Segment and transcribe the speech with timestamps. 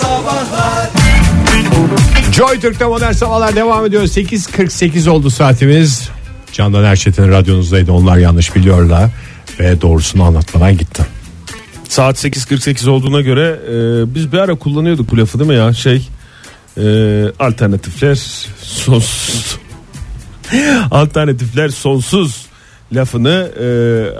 [0.00, 0.90] Sabahlar
[2.32, 4.02] Joy Türk'te modern sabahlar devam ediyor.
[4.02, 6.08] 8.48 oldu saatimiz.
[6.52, 7.92] Candan Erçetin radyonuzdaydı.
[7.92, 9.10] Onlar yanlış biliyorlar.
[9.60, 11.02] Ve doğrusunu anlatmadan gitti.
[11.88, 16.08] Saat 8.48 olduğuna göre e, biz bir ara kullanıyorduk bu lafı değil mi ya şey
[16.78, 16.82] e,
[17.38, 18.14] alternatifler
[18.62, 19.58] sonsuz
[20.90, 22.46] alternatifler sonsuz
[22.92, 23.66] lafını e,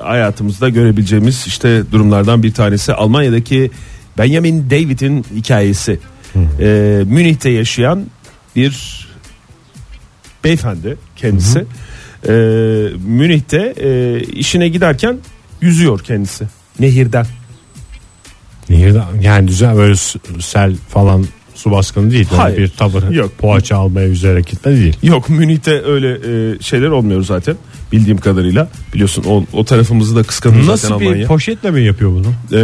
[0.05, 3.71] hayatımızda görebileceğimiz işte durumlardan bir tanesi Almanya'daki
[4.19, 5.99] Benjamin David'in hikayesi
[6.61, 8.07] E, Münih'te yaşayan
[8.57, 9.07] bir
[10.45, 11.59] beyefendi kendisi
[12.29, 12.33] E,
[13.07, 15.19] Münih'te e, işine giderken
[15.61, 16.45] yüzüyor kendisi
[16.81, 17.27] nehirden
[18.71, 21.25] Nehirde yani düzen böyle s- sel falan
[21.55, 22.29] su baskını değil.
[22.33, 22.57] Öyle Hayır.
[22.59, 23.39] bir tavır Yok.
[23.39, 24.97] poğaça almaya yüzerek gitme değil.
[25.03, 27.57] Yok Münih'te öyle e, şeyler olmuyor zaten
[27.93, 28.69] bildiğim kadarıyla.
[28.95, 31.27] Biliyorsun o, o tarafımızı da kıskanıyor zaten Nasıl bir Almanya.
[31.27, 32.59] poşetle mi yapıyor bunu?
[32.59, 32.61] E,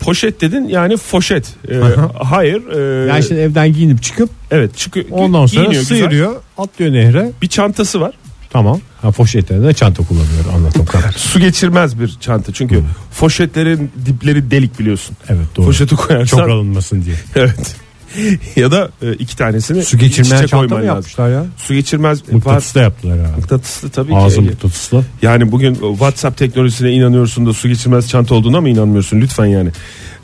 [0.00, 1.46] poşet dedin yani foşet.
[1.70, 1.74] E,
[2.22, 2.66] hayır.
[2.68, 5.06] e, Yani şimdi evden giyinip çıkıp evet çıkıyor.
[5.10, 5.96] ondan sonra giyiniyor güzel.
[5.96, 7.32] sıyırıyor atlıyor nehre.
[7.42, 8.12] Bir çantası var.
[8.50, 8.80] Tamam.
[9.02, 11.12] Ha, poşetlerinde de çanta kullanıyor anladığım kadar.
[11.12, 15.16] Su geçirmez bir çanta çünkü foşetlerin dipleri delik biliyorsun.
[15.28, 15.66] Evet doğru.
[15.66, 17.16] Poşeti koyarsan Çok alınmasın diye.
[17.34, 17.76] evet.
[18.56, 21.46] ya da e, iki tanesini Su geçirmeyen çanta mı yapmışlar ya?
[21.56, 22.32] Su geçirmez var.
[22.32, 23.30] Mıknatısla yaptılar ha.
[23.36, 24.42] Mıknatıslı tabii Ağzı ki.
[24.42, 25.04] mıknatıslı.
[25.22, 29.70] Yani bugün WhatsApp teknolojisine inanıyorsun da su geçirmez çanta olduğuna mı inanmıyorsun lütfen yani.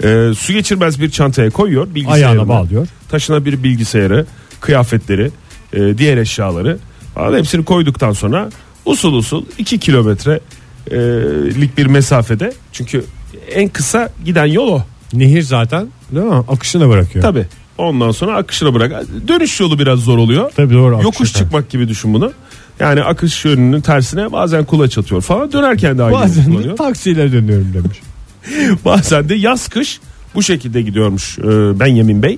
[0.05, 2.27] Ee, su geçirmez bir çantaya koyuyor bilgisayarını.
[2.27, 2.87] Ayağına bağlıyor.
[3.09, 4.27] Taşına bir bilgisayarı,
[4.61, 5.31] kıyafetleri,
[5.73, 6.79] e, diğer eşyaları
[7.15, 8.51] falan hepsini koyduktan sonra
[8.85, 13.05] usul usul 2 kilometrelik bir mesafede çünkü
[13.53, 14.83] en kısa giden yol o.
[15.13, 16.35] Nehir zaten değil mi?
[16.49, 17.23] Akışına bırakıyor.
[17.23, 17.47] Tabi.
[17.79, 19.03] Ondan sonra akışına bırak.
[19.29, 20.51] Dönüş yolu biraz zor oluyor.
[20.57, 21.03] Tabii doğru.
[21.03, 21.45] Yokuş tabii.
[21.45, 22.33] çıkmak gibi düşün bunu.
[22.81, 25.53] Yani akış yönünün tersine bazen kulaç atıyor falan.
[25.53, 26.77] Dönerken de aynı yolu Bazen de kullanıyor.
[26.77, 28.01] taksiyle dönüyorum demiş.
[28.85, 30.01] Bazen de yaz kış
[30.35, 32.33] bu şekilde gidiyormuş e, Benjamin Bey.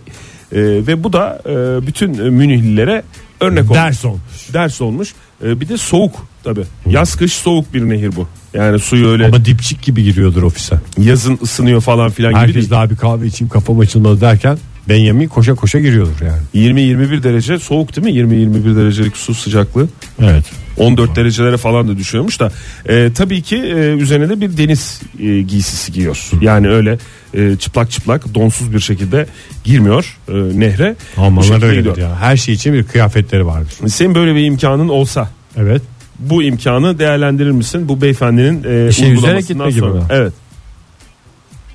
[0.52, 3.02] E, ve bu da e, bütün e, Münihlilere
[3.40, 3.74] örnek olmuş.
[3.76, 4.20] Ders olmuş.
[4.52, 5.14] Ders olmuş.
[5.44, 6.14] E, bir de soğuk
[6.44, 6.60] tabi.
[6.86, 8.28] Yaz kış soğuk bir nehir bu.
[8.54, 10.76] Yani suyu öyle Ama dipçik gibi giriyordur ofise.
[10.98, 12.70] yazın ısınıyor falan filan gibi Herkes değil.
[12.70, 14.58] daha bir kahve içeyim kafam açılmadı derken
[14.88, 16.70] Benjamin koşa koşa giriyordur yani.
[16.78, 18.34] 20-21 derece soğuk değil mi?
[18.34, 19.88] 20-21 derecelik su sıcaklığı.
[20.22, 20.44] Evet.
[20.78, 22.52] 14 derecelere falan da düşüyormuş da
[22.88, 26.30] e, tabii ki e, üzerine de bir deniz e, giysisi giyiyor.
[26.40, 26.98] Yani öyle
[27.34, 29.26] e, çıplak çıplak donsuz bir şekilde
[29.64, 30.96] girmiyor e, nehre.
[31.16, 31.96] Almanlar gidiyor.
[31.96, 32.16] ya.
[32.20, 33.72] Her şey için bir kıyafetleri vardır.
[33.88, 35.82] Senin böyle bir imkanın olsa Evet.
[36.18, 39.94] bu imkanı değerlendirir misin bu beyefendinin e, yüzerek uygulamasından gibi sonra?
[39.94, 40.02] mi?
[40.10, 40.32] Evet.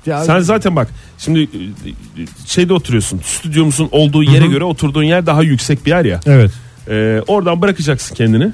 [0.06, 0.88] Ya, Sen zaten bak
[1.18, 1.46] şimdi e,
[2.46, 6.20] şeyde oturuyorsun stüdyomuzun olduğu yere göre oturduğun yer daha yüksek bir yer ya.
[6.26, 6.50] Evet.
[6.88, 8.52] E, oradan bırakacaksın kendini.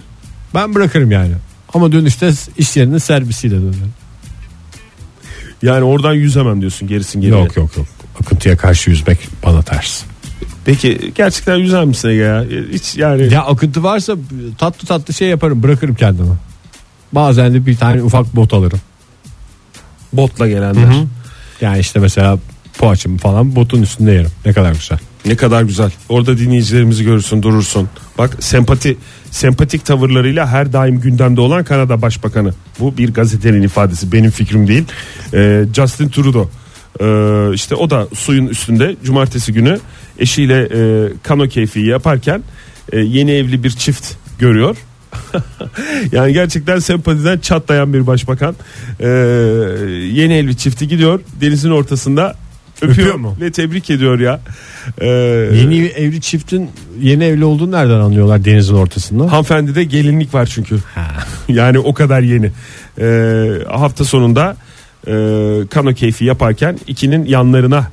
[0.54, 1.32] Ben bırakırım yani.
[1.74, 3.92] Ama dönüşte iş yerinin servisiyle dönerim.
[5.62, 7.38] Yani oradan yüzemem diyorsun gerisin geriye.
[7.40, 7.86] Yok yok yok.
[8.20, 10.02] Akıntıya karşı yüzmek bana ters.
[10.64, 12.44] Peki gerçekten yüzer misin ya?
[12.72, 14.16] Hiç yani Ya akıntı varsa
[14.58, 16.34] tatlı tatlı şey yaparım bırakırım kendimi.
[17.12, 18.80] Bazen de bir tane ufak bot alırım.
[20.12, 20.86] botla gelenler.
[21.60, 22.38] Yani işte mesela
[22.78, 24.30] poğaçamı falan botun üstünde yerim.
[24.46, 24.98] Ne kadar güzel.
[25.26, 25.90] Ne kadar güzel.
[26.08, 27.88] Orada dinleyicilerimizi görürsün, durursun.
[28.18, 28.96] Bak sempati
[29.30, 32.54] sempatik tavırlarıyla her daim gündemde olan Kanada Başbakanı.
[32.80, 34.84] Bu bir gazetenin ifadesi, benim fikrim değil.
[35.34, 36.50] Ee, Justin Trudeau.
[37.00, 39.78] Ee, işte o da suyun üstünde cumartesi günü
[40.18, 42.42] eşiyle e, kano keyfi yaparken
[42.92, 44.76] e, yeni evli bir çift görüyor.
[46.12, 48.56] yani gerçekten sempatiden çatlayan bir başbakan.
[49.00, 49.06] Ee,
[50.12, 52.34] yeni evli çifti gidiyor denizin ortasında
[52.82, 53.37] öpüyor, Öpüyor mu?
[53.41, 54.41] ve tebrik ediyor ya.
[55.00, 55.06] Ee,
[55.54, 59.32] Yeni evli çiftin yeni evli olduğunu nereden anlıyorlar denizin ortasında?
[59.32, 60.78] Hanımefendide gelinlik var çünkü.
[61.48, 62.50] yani o kadar yeni.
[63.00, 64.56] Ee, hafta sonunda
[65.06, 65.12] e,
[65.71, 67.88] kano keyfi yaparken ikinin yanlarına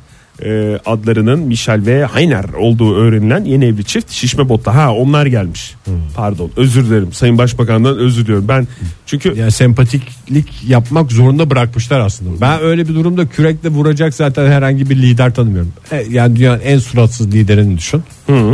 [0.45, 4.75] e, adlarının Michel ve Heiner olduğu öğrenilen yeni evli çift şişme botla.
[4.75, 5.75] Ha onlar gelmiş.
[6.15, 8.47] Pardon özür dilerim Sayın Başbakan'dan özür diliyorum.
[8.47, 8.67] Ben
[9.05, 12.41] çünkü Yani sempatiklik yapmak zorunda bırakmışlar aslında.
[12.41, 15.73] Ben öyle bir durumda kürekle vuracak zaten herhangi bir lider tanımıyorum.
[15.91, 18.03] E, Yani dünyanın en suratsız liderini düşün.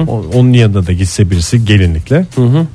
[0.08, 2.26] O- Onun yanında da gitse birisi gelinlikle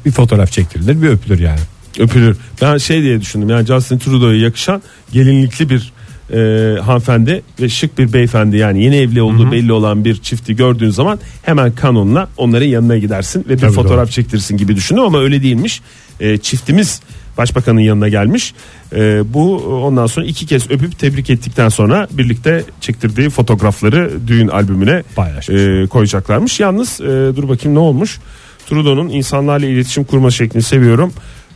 [0.07, 1.61] bir fotoğraf çektirilir bir öpülür yani.
[1.99, 2.37] öpülür.
[2.63, 4.83] Ben şey diye düşündüm yani Justin Trudeau'ya yakışan
[5.13, 5.93] gelinlikli bir
[6.33, 6.37] e,
[6.83, 11.19] hanımefendi ve şık bir beyefendi yani yeni evli olduğu belli olan bir çifti gördüğün zaman
[11.43, 14.13] hemen kanonla onların yanına gidersin ve bir Tabii fotoğraf doğru.
[14.13, 15.81] çektirsin gibi düşündüm ama öyle değilmiş.
[16.21, 17.01] E, çiftimiz
[17.39, 18.55] başbakanın yanına gelmiş.
[18.97, 25.03] E, bu ondan sonra iki kez öpüp tebrik ettikten sonra birlikte çektirdiği fotoğrafları düğün albümüne
[25.17, 25.61] Paylaşmış.
[25.61, 26.61] e, koyacaklarmış.
[26.61, 27.05] Yalnız e,
[27.37, 28.19] dur bakayım ne olmuş?
[28.67, 31.13] Trudeau'nun insanlarla iletişim kurma şeklini seviyorum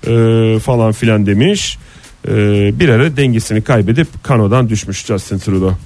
[0.06, 1.78] e, falan filan demiş.
[2.28, 2.32] E,
[2.80, 5.74] bir ara dengesini kaybedip kanodan düşmüş Justin Trudeau.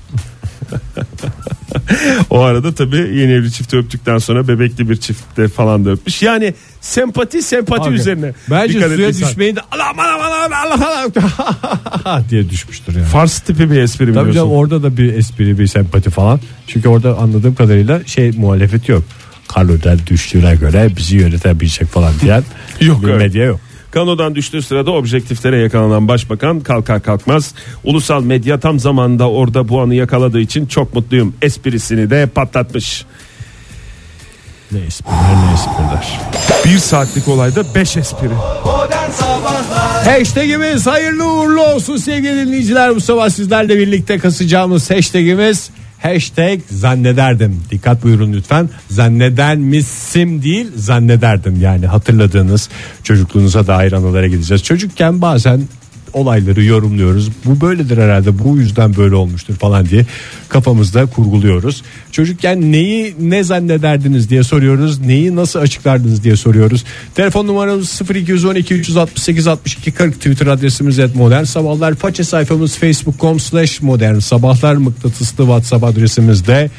[2.30, 6.22] o arada tabii yeni evli çifti öptükten sonra bebekli bir çifte falan da öpmüş.
[6.22, 8.32] Yani sempati sempati Abi, üzerine.
[8.50, 9.30] Bence dikkat suya ettiysen.
[9.30, 11.10] düşmeyi de Allah Allah Allah Allah
[12.04, 13.04] Allah diye düşmüştür yani.
[13.04, 14.34] Fars tipi bir espri Tabii biliyorsun.
[14.34, 16.40] canım orada da bir espri bir sempati falan.
[16.66, 19.04] Çünkü orada anladığım kadarıyla şey muhalefet yok.
[19.48, 22.42] Karlo'dan düştüğüne göre bizi yönetebilecek falan diyen
[22.80, 23.18] Yok, bir evet.
[23.18, 23.60] medya yok.
[23.92, 27.54] Kanodan düştüğü sırada objektiflere yakalanan başbakan kalkar kalkmaz
[27.84, 33.04] ulusal medya tam zamanında orada bu anı yakaladığı için çok mutluyum esprisini de patlatmış.
[34.72, 36.20] Ne espriler ne espriler.
[36.64, 38.28] Bir saatlik olayda 5 espri.
[40.04, 42.94] Hashtagimiz hayırlı uğurlu olsun sevgili dinleyiciler.
[42.96, 45.70] Bu sabah sizlerle birlikte kasacağımız hashtagimiz
[46.02, 47.60] Hashtag zannederdim.
[47.70, 48.68] Dikkat buyurun lütfen.
[48.90, 51.60] Zannedermişsim değil zannederdim.
[51.60, 52.68] Yani hatırladığınız
[53.02, 54.62] çocukluğunuza dair anılara gideceğiz.
[54.62, 55.60] Çocukken bazen
[56.12, 57.30] olayları yorumluyoruz.
[57.44, 60.06] Bu böyledir herhalde bu yüzden böyle olmuştur falan diye
[60.48, 61.82] kafamızda kurguluyoruz.
[62.12, 65.00] Çocukken neyi ne zannederdiniz diye soruyoruz.
[65.00, 66.84] Neyi nasıl açıklardınız diye soruyoruz.
[67.14, 71.94] Telefon numaramız 0212 368 62 40 Twitter adresimiz et modern sabahlar.
[71.94, 76.70] Faça sayfamız facebook.com slash modern sabahlar mıknatıslı WhatsApp adresimizde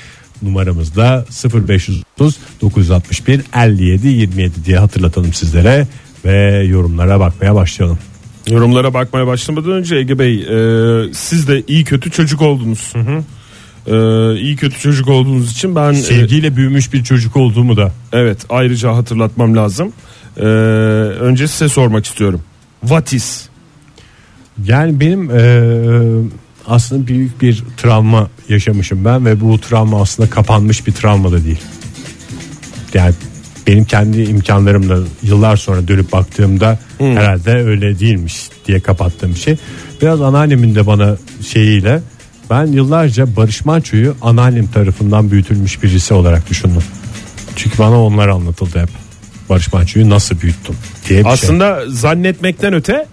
[0.42, 1.26] numaramızda
[1.68, 5.88] 0530 961 57 27 diye hatırlatalım sizlere
[6.26, 8.00] ve yorumlara bakmaya başlayalım.
[8.48, 12.94] Yorumlara bakmaya başlamadan önce Ege Bey e, siz de iyi kötü çocuk oldunuz.
[13.88, 13.96] E,
[14.40, 18.96] iyi kötü çocuk olduğunuz için ben e, Sevgiyle büyümüş bir çocuk olduğumu da evet ayrıca
[18.96, 19.94] hatırlatmam lazım.
[20.38, 22.42] E, önce size sormak istiyorum.
[22.82, 23.48] What is?
[24.66, 26.30] Yani benim eee,
[26.68, 31.62] aslında büyük bir travma yaşamışım ben ve bu travma aslında kapanmış bir travma da değil.
[32.94, 33.14] Yani
[33.68, 39.58] benim kendi imkanlarımla yıllar sonra dönüp baktığımda herhalde öyle değilmiş diye kapattığım şey.
[40.02, 41.18] Biraz anneannemin de bana
[41.48, 42.02] şeyiyle
[42.50, 46.84] ben yıllarca Barış Manço'yu anneannem tarafından büyütülmüş birisi olarak düşündüm.
[47.56, 48.90] Çünkü bana onlar anlatıldı hep.
[49.50, 50.76] Barış Manço'yu nasıl büyüttüm
[51.10, 51.34] diye bir şey.
[51.34, 53.06] Aslında zannetmekten öte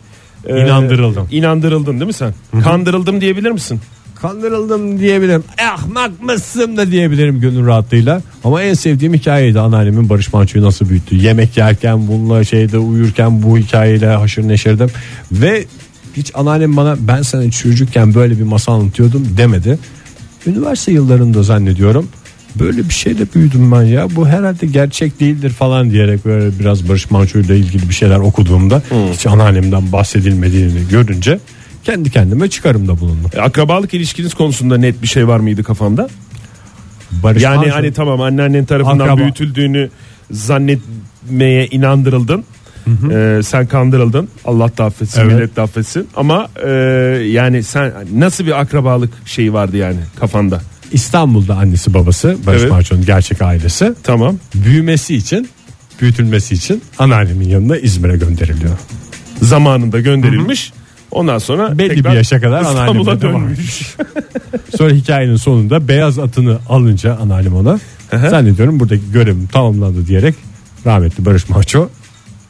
[0.47, 1.29] e, İnandırıldım.
[1.31, 2.35] İnandırıldın değil mi sen?
[2.65, 3.81] Kandırıldım diyebilir misin?
[4.23, 5.45] Kandırıldım diyebilirim.
[5.73, 8.23] Ahmak mısın da diyebilirim gönül rahatlığıyla.
[8.45, 11.17] Ama en sevdiğim hikayeydi anneannemin Barış Manço'yu nasıl büyüttü.
[11.17, 14.91] Yemek yerken bununla şeyde uyurken bu hikayeyle haşır neşirdim.
[15.33, 15.65] Ve
[16.17, 19.79] hiç anneannem bana ben sana çocukken böyle bir masal anlatıyordum demedi.
[20.47, 22.09] Üniversite yıllarında zannediyorum.
[22.57, 24.17] Böyle bir şeyle büyüdüm ben ya.
[24.17, 28.83] Bu herhalde gerçek değildir falan diyerek böyle biraz Barış Manço ile ilgili bir şeyler okuduğumda
[29.13, 31.39] hiç anneannemden bahsedilmediğini görünce
[31.91, 33.31] kendi kendime çıkarımda bulundum.
[33.35, 36.09] E, akrabalık ilişkiniz konusunda net bir şey var mıydı kafanda?
[37.23, 39.17] Barış Yani Manço- hani tamam anneannen tarafından Akraba.
[39.21, 39.91] büyütüldüğünü
[40.31, 42.45] zannetmeye inandırıldın.
[43.13, 44.29] Ee, sen kandırıldın.
[44.45, 45.33] Allah da affetsin, Evet.
[45.33, 46.09] millet de affetsin.
[46.17, 46.71] Ama e,
[47.31, 50.61] yani sen nasıl bir akrabalık şeyi vardı yani kafanda?
[50.93, 52.71] İstanbul'da annesi babası Barış Evet.
[52.73, 54.37] Manço'nun gerçek ailesi Tamam.
[54.55, 55.49] büyümesi için
[56.01, 58.79] büyütülmesi için anneannemin yanına İzmir'e gönderiliyor.
[59.43, 60.73] Zamanında gönderilmiş.
[61.11, 63.97] Ondan sonra Belli bir yaşa kadar İstanbul'a dönmüş.
[64.79, 67.79] Sonra hikayenin sonunda beyaz atını alınca anneannem ona
[68.31, 70.35] zannediyorum buradaki görevim tamamlandı diyerek
[70.87, 71.89] rahmetli Barış Manço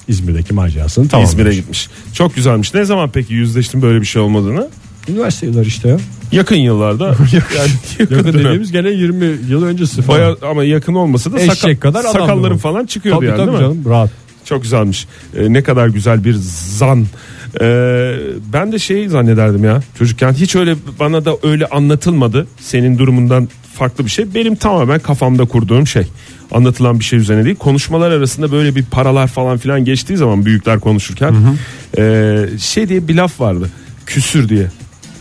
[0.09, 1.33] İzmir'deki macerasını tamamlamış.
[1.33, 1.89] İzmir'e gitmiş.
[2.13, 2.75] Çok güzelmiş.
[2.75, 4.69] Ne zaman peki yüzleştin böyle bir şey olmadığını?
[5.09, 5.97] Üniversite yılları işte ya.
[6.33, 7.05] Yakın yıllarda.
[7.57, 10.21] yani yakın, Yakın dediğimiz gene 20 yıl öncesi falan.
[10.21, 13.59] Baya ama yakın olmasa da Eşek saka- kadar sakalların falan çıkıyordu tabii yani tabii değil
[13.59, 13.63] mi?
[13.63, 14.11] canım rahat.
[14.45, 15.07] Çok güzelmiş.
[15.37, 16.35] Ee, ne kadar güzel bir
[16.77, 17.07] zan.
[17.61, 18.17] Ee,
[18.53, 22.47] ben de şey zannederdim ya çocukken hiç öyle bana da öyle anlatılmadı.
[22.61, 24.35] Senin durumundan farklı bir şey.
[24.35, 26.07] Benim tamamen kafamda kurduğum şey.
[26.53, 27.57] Anlatılan bir şey üzerine değil.
[27.57, 31.35] Konuşmalar arasında böyle bir paralar falan filan geçtiği zaman büyükler konuşurken
[31.99, 33.71] ee, şey diye bir laf vardı.
[34.07, 34.67] Küsür diye.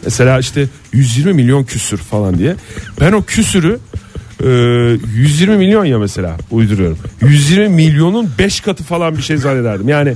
[0.04, 2.56] Mesela işte 120 milyon küsür falan diye.
[3.02, 3.80] Ben o küsürü
[4.44, 4.48] ee,
[5.16, 6.98] 120 milyon ya mesela uyduruyorum.
[7.22, 9.90] 120 milyonun 5 katı falan bir şey zannederdim.
[9.90, 10.16] Yani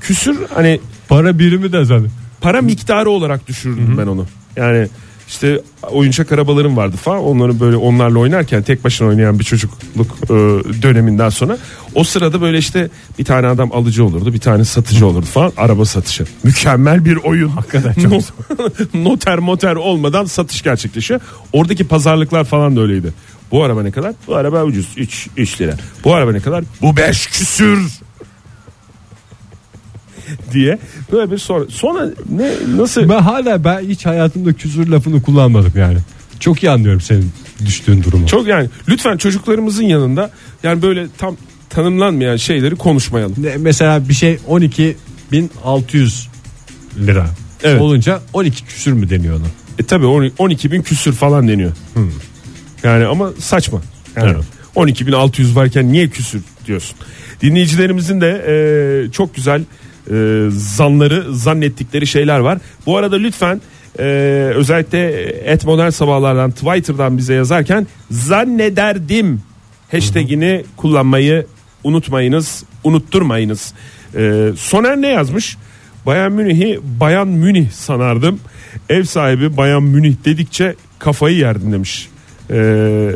[0.00, 2.10] küsür hani Para birimi de zaten.
[2.40, 4.26] para miktarı olarak düşürdüm ben onu.
[4.56, 4.88] Yani
[5.28, 7.22] işte oyuncak arabalarım vardı falan.
[7.22, 10.34] Onları böyle onlarla oynarken tek başına oynayan bir çocukluk e,
[10.82, 11.58] döneminden sonra
[11.94, 15.52] o sırada böyle işte bir tane adam alıcı olurdu, bir tane satıcı olurdu falan.
[15.56, 16.24] Araba satışı.
[16.42, 17.48] Mükemmel bir oyun.
[17.48, 17.94] Hakikaten
[18.94, 21.20] Noter moter olmadan satış gerçekleşiyor.
[21.52, 23.12] Oradaki pazarlıklar falan da öyleydi.
[23.50, 24.12] Bu araba ne kadar?
[24.26, 24.86] Bu araba ucuz.
[24.96, 25.74] 3 3 lira.
[26.04, 26.64] Bu araba ne kadar?
[26.82, 27.78] Bu 5 küsür
[30.52, 30.78] diye
[31.12, 35.98] böyle bir sonra sonra ne nasıl Ben hala ben hiç hayatımda küsür lafını kullanmadım yani.
[36.40, 37.30] Çok iyi anlıyorum senin
[37.66, 38.26] düştüğün durumu.
[38.26, 40.30] Çok yani lütfen çocuklarımızın yanında
[40.62, 41.36] yani böyle tam
[41.70, 43.34] tanımlanmayan şeyleri konuşmayalım.
[43.38, 46.26] Ne- Mesela bir şey 12.600
[46.98, 47.26] lira
[47.62, 47.80] Evet.
[47.80, 49.44] olunca 12 küsür mü deniyor ona?
[49.78, 50.06] E tabi
[50.38, 51.72] 12 bin küsür falan deniyor.
[52.82, 53.80] Yani ama saçma.
[54.16, 54.44] Yani Evet.
[54.76, 56.96] 12.600 varken niye küsür diyorsun.
[57.42, 59.62] Dinleyicilerimizin de e, çok güzel
[60.10, 62.58] e, zanları zannettikleri şeyler var.
[62.86, 63.60] Bu arada lütfen
[63.98, 64.04] e,
[64.54, 69.40] özellikle et modern sabahlardan Twitter'dan bize yazarken zannederdim
[69.90, 71.46] hashtagini kullanmayı
[71.84, 73.74] unutmayınız unutturmayınız.
[74.16, 75.56] E, Soner ne yazmış?
[76.06, 78.40] Bayan Münih'i Bayan Münih sanardım.
[78.88, 82.08] Ev sahibi Bayan Münih dedikçe kafayı yerdim demiş.
[82.50, 83.10] Ee,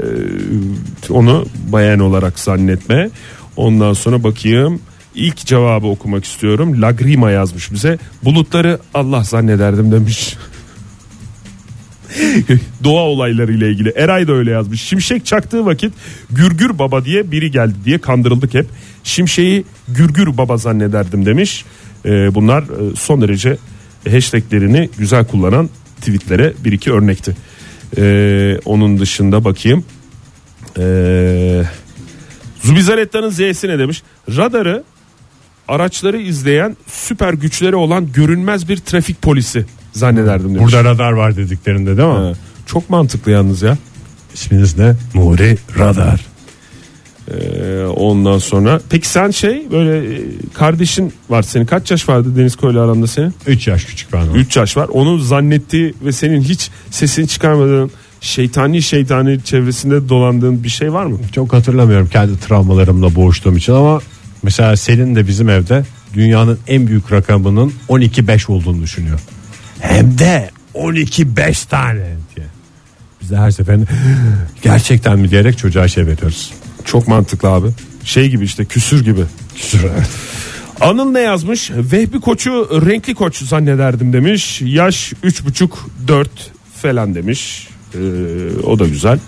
[1.11, 3.11] onu bayan olarak zannetme.
[3.57, 4.81] Ondan sonra bakayım.
[5.19, 6.83] İlk cevabı okumak istiyorum.
[6.83, 7.99] Lagrima yazmış bize.
[8.25, 10.37] Bulutları Allah zannederdim demiş.
[12.85, 13.89] Doğa olayları ile ilgili.
[13.89, 14.83] Eray da öyle yazmış.
[14.83, 15.93] Şimşek çaktığı vakit
[16.31, 18.67] Gürgür Baba diye biri geldi diye kandırıldık hep.
[19.05, 21.65] Şimşeği Gürgür Baba zannederdim demiş.
[22.05, 23.57] Ee, bunlar e, son derece
[24.11, 25.71] hashtaglerini güzel kullanan
[26.01, 27.37] tweetlere bir iki örnekti.
[27.99, 29.85] Ee, onun dışında bakayım.
[30.79, 31.63] Ee,
[32.63, 34.03] Zubizaretta'nın Z'si ne demiş?
[34.37, 34.85] Radarı
[35.69, 40.61] araçları izleyen süper güçleri olan görünmez bir trafik polisi zannederdim demiş.
[40.63, 42.15] Burada radar var dediklerinde değil mi?
[42.15, 42.33] Ha,
[42.67, 43.79] çok mantıklı yalnız ya.
[44.35, 44.95] İsminiz ne?
[45.15, 46.21] Nuri Radar.
[47.31, 50.21] Ee, ondan sonra peki sen şey böyle e,
[50.55, 53.35] kardeşin var senin kaç yaş vardı Deniz Koyla aranda senin?
[53.47, 54.35] 3 yaş küçük benden.
[54.35, 54.89] 3 yaş var.
[54.89, 61.19] Onu zannettiği ve senin hiç sesini çıkarmadığın şeytani şeytani çevresinde dolandığın bir şey var mı?
[61.33, 64.01] Çok hatırlamıyorum kendi travmalarımla boğuştuğum için ama
[64.43, 69.21] mesela Selin de bizim evde dünyanın en büyük rakamının 12-5 olduğunu düşünüyor.
[69.81, 72.47] Hem de 12-5 tane diye.
[73.21, 73.87] Biz de her seferinde
[74.63, 76.53] gerçekten mi diyerek çocuğa şey veriyoruz.
[76.85, 77.69] Çok mantıklı abi.
[78.05, 79.23] Şey gibi işte küsür gibi.
[80.81, 81.71] Anıl ne yazmış?
[81.71, 84.63] Vehbi koçu renkli koç zannederdim demiş.
[84.65, 86.27] Yaş 3,5-4
[86.83, 87.69] falan demiş.
[87.95, 87.99] Ee,
[88.65, 89.19] o da güzel.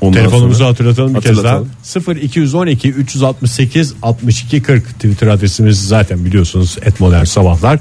[0.00, 1.54] Ondan Telefonumuzu sonra- hatırlatalım bir kez daha.
[1.54, 2.18] Hatırlatalım.
[2.22, 7.78] 0212 368 62 40 Twitter adresimiz zaten biliyorsunuz et modern sabahlar.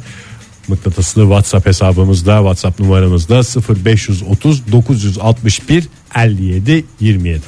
[0.67, 3.41] Mıknatıslı WhatsApp hesabımızda WhatsApp numaramızda
[3.85, 7.41] 0530 961 57 27.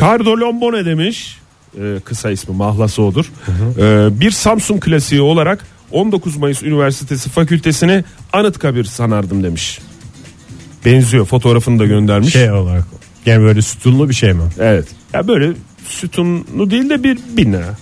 [0.00, 1.38] Cardo Lombo ne demiş?
[1.80, 3.32] Ee, kısa ismi mahlası odur.
[3.78, 9.78] Ee, bir Samsung klasiği olarak 19 Mayıs Üniversitesi Fakültesini Anıtkabir sanardım demiş.
[10.84, 12.32] Benziyor fotoğrafını da göndermiş.
[12.32, 12.84] Şey olarak
[13.26, 14.42] yani böyle sütunlu bir şey mi?
[14.58, 14.86] Evet.
[15.12, 15.52] Ya böyle
[15.88, 17.62] sütunlu değil de bir bina.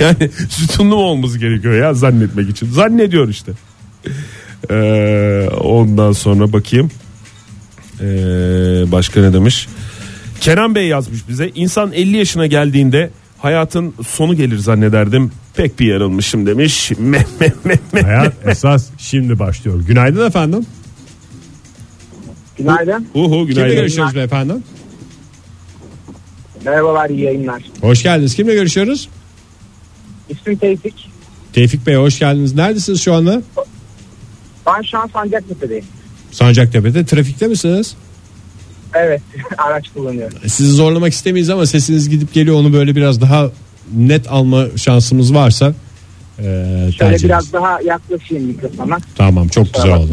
[0.00, 2.70] yani sütunlu mu olması gerekiyor ya zannetmek için.
[2.70, 3.52] Zannediyor işte.
[4.70, 6.90] Ee, ondan sonra bakayım.
[8.00, 8.04] Ee,
[8.92, 9.68] başka ne demiş?
[10.40, 11.50] Kenan Bey yazmış bize.
[11.54, 15.30] İnsan 50 yaşına geldiğinde hayatın sonu gelir zannederdim.
[15.56, 16.90] Pek bir yarılmışım demiş.
[16.98, 18.02] Meh, meh, meh, meh.
[18.04, 19.80] Hayat esas şimdi başlıyor.
[19.86, 20.66] Günaydın efendim.
[22.58, 23.08] Günaydın.
[23.14, 23.76] Uhu Kimle günaydın.
[23.76, 24.52] görüşüyoruz beyefendi?
[26.64, 27.62] Merhabalar iyi yayınlar.
[27.80, 28.34] Hoş geldiniz.
[28.34, 29.08] Kimle görüşüyoruz?
[30.28, 31.08] İsmim Tevfik.
[31.52, 32.54] Tevfik Bey hoş geldiniz.
[32.54, 33.42] Neredesiniz şu anda?
[34.66, 35.84] Ben şu an Sancaktepe'deyim.
[36.30, 37.04] Sancaktepe'de.
[37.06, 37.96] Trafikte misiniz?
[38.94, 39.20] Evet
[39.58, 40.38] araç kullanıyorum.
[40.46, 42.56] Sizi zorlamak istemeyiz ama sesiniz gidip geliyor.
[42.56, 43.50] Onu böyle biraz daha
[43.96, 45.74] net alma şansımız varsa
[46.38, 47.52] e, Şöyle tercih biraz ederiz.
[47.52, 48.98] daha yaklaşayım mikrofona.
[49.16, 50.12] Tamam çok güzel oldu.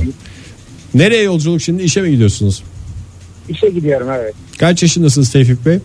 [0.93, 1.83] Nereye yolculuk şimdi?
[1.83, 2.63] İşe mi gidiyorsunuz?
[3.49, 4.33] İşe gidiyorum evet.
[4.57, 5.79] Kaç yaşındasınız Tevfik Bey?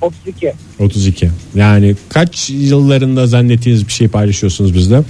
[0.00, 0.52] 32.
[0.78, 1.30] 32.
[1.54, 5.02] Yani kaç yıllarında zannettiğiniz bir şey paylaşıyorsunuz bizle?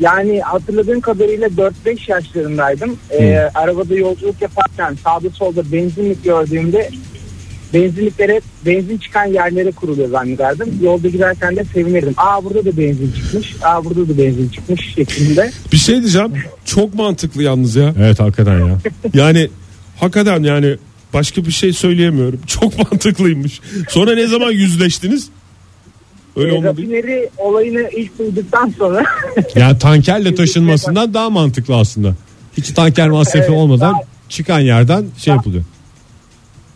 [0.00, 2.96] Yani hatırladığım kadarıyla 4-5 yaşlarındaydım.
[3.10, 6.90] Ee, arabada yolculuk yaparken sağda solda benzinlik gördüğümde
[7.74, 10.78] benzinliklere benzin çıkan yerlere kuruluyor zannederdim.
[10.82, 12.14] Yolda giderken de sevinirdim.
[12.16, 13.56] Aa burada da benzin çıkmış.
[13.62, 15.50] Aa burada da benzin çıkmış şeklinde.
[15.72, 16.32] Bir şey diyeceğim.
[16.64, 17.94] Çok mantıklı yalnız ya.
[17.98, 18.78] Evet hakikaten ya.
[19.14, 19.48] Yani
[19.96, 20.76] hakikaten yani
[21.14, 22.40] başka bir şey söyleyemiyorum.
[22.46, 23.60] Çok mantıklıymış.
[23.88, 25.28] Sonra ne zaman yüzleştiniz?
[26.36, 26.68] Öyle Ee, olmadı.
[26.82, 29.04] rafineri olayını ilk duyduktan sonra
[29.54, 32.14] Yani tankerle taşınmasından daha mantıklı aslında.
[32.56, 35.64] Hiç tanker masrafı Evet, olmadan daha- çıkan yerden şey yapılıyor.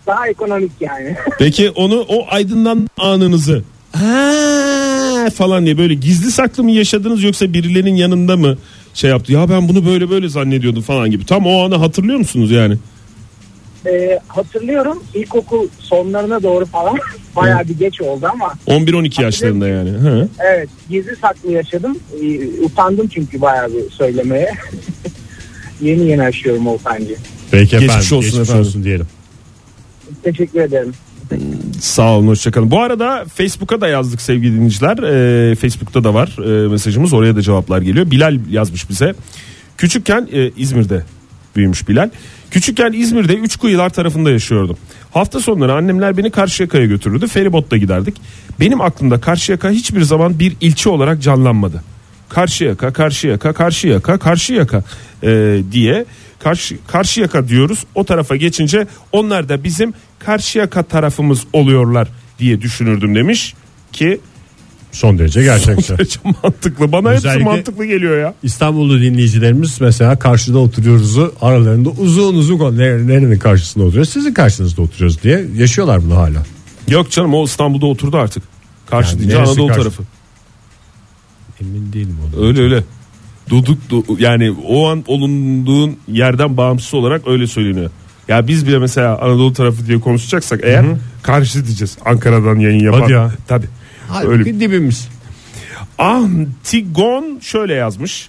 [0.07, 1.17] daha ekonomik yani.
[1.39, 3.63] Peki onu o aydınlan anınızı
[3.93, 8.59] "Ha" falan diye böyle gizli saklı mı yaşadınız yoksa birilerinin yanında mı
[8.95, 9.33] şey yaptı?
[9.33, 11.27] Ya ben bunu böyle böyle zannediyordum falan gibi.
[11.27, 12.77] Tam o anı hatırlıyor musunuz yani?
[13.87, 16.99] Ee, hatırlıyorum ilkokul sonlarına doğru falan
[17.37, 19.91] bayağı bir geç oldu ama 11-12 yaşlarında yani.
[19.91, 20.29] Hı.
[20.39, 21.99] evet gizli saklı yaşadım.
[22.23, 24.53] Ee, utandım çünkü bayağı bir söylemeye.
[25.81, 27.17] yeni yeni aşıyorum o utancı.
[27.51, 28.17] Peki Geçmiş efendim.
[28.17, 28.67] olsun geçmiş efendim.
[28.67, 29.07] olsun diyelim.
[30.23, 30.93] Teşekkür ederim.
[31.81, 32.71] Sağ olun hoşçakalın.
[32.71, 34.99] Bu arada Facebook'a da yazdık sevgili dinleyiciler.
[34.99, 38.11] Ee, Facebook'ta da var e, mesajımız oraya da cevaplar geliyor.
[38.11, 39.15] Bilal yazmış bize.
[39.77, 41.05] Küçükken e, İzmir'de
[41.57, 42.11] büyümüş Bilal.
[42.51, 44.77] Küçükken İzmir'de üç kuyular tarafında yaşıyordum.
[45.11, 47.29] Hafta sonları annemler beni Karşıyaka'ya götürürdü.
[47.29, 48.17] Feribotla giderdik.
[48.61, 51.83] Benim aklımda Karşıyaka hiçbir zaman bir ilçe olarak canlanmadı.
[52.29, 54.85] Karşıyaka, Karşıyaka, Karşıyaka, Karşıyaka
[55.23, 56.05] e, diye
[56.39, 57.85] karşı Karşıyaka diyoruz.
[57.95, 63.55] O tarafa geçince onlar da bizim Karşıyaka tarafımız oluyorlar diye düşünürdüm demiş
[63.93, 64.21] ki
[64.93, 66.19] Son derece gerçekçi.
[66.43, 66.93] mantıklı.
[66.93, 68.35] Bana hepsi Özellikle- mantıklı geliyor ya.
[68.43, 75.45] İstanbullu dinleyicilerimiz mesela karşıda oturuyoruzu aralarında uzun uzun nerenin karşısında oturuyoruz sizin karşınızda oturuyoruz diye
[75.57, 76.43] yaşıyorlar bunu hala.
[76.89, 78.43] Yok canım o İstanbul'da oturdu artık.
[78.87, 79.81] Karşı Yani deyince Anadolu karşı?
[79.81, 80.03] tarafı.
[81.61, 82.47] Emin değilim onu.
[82.47, 82.85] Öyle öyle.
[83.51, 87.91] Duduk du- yani o an olunduğun yerden bağımsız olarak öyle söyleniyor.
[88.29, 90.85] Ya biz bile mesela Anadolu tarafı diye konuşacaksak eğer
[91.23, 91.99] karşı diyeceğiz.
[92.05, 93.01] Ankara'dan yayın yapan.
[93.01, 93.33] Hadi ya.
[93.49, 93.67] Tabii.
[94.11, 94.61] Halbuki Öyle.
[94.61, 95.09] dibimiz.
[95.99, 98.29] Antigon şöyle yazmış.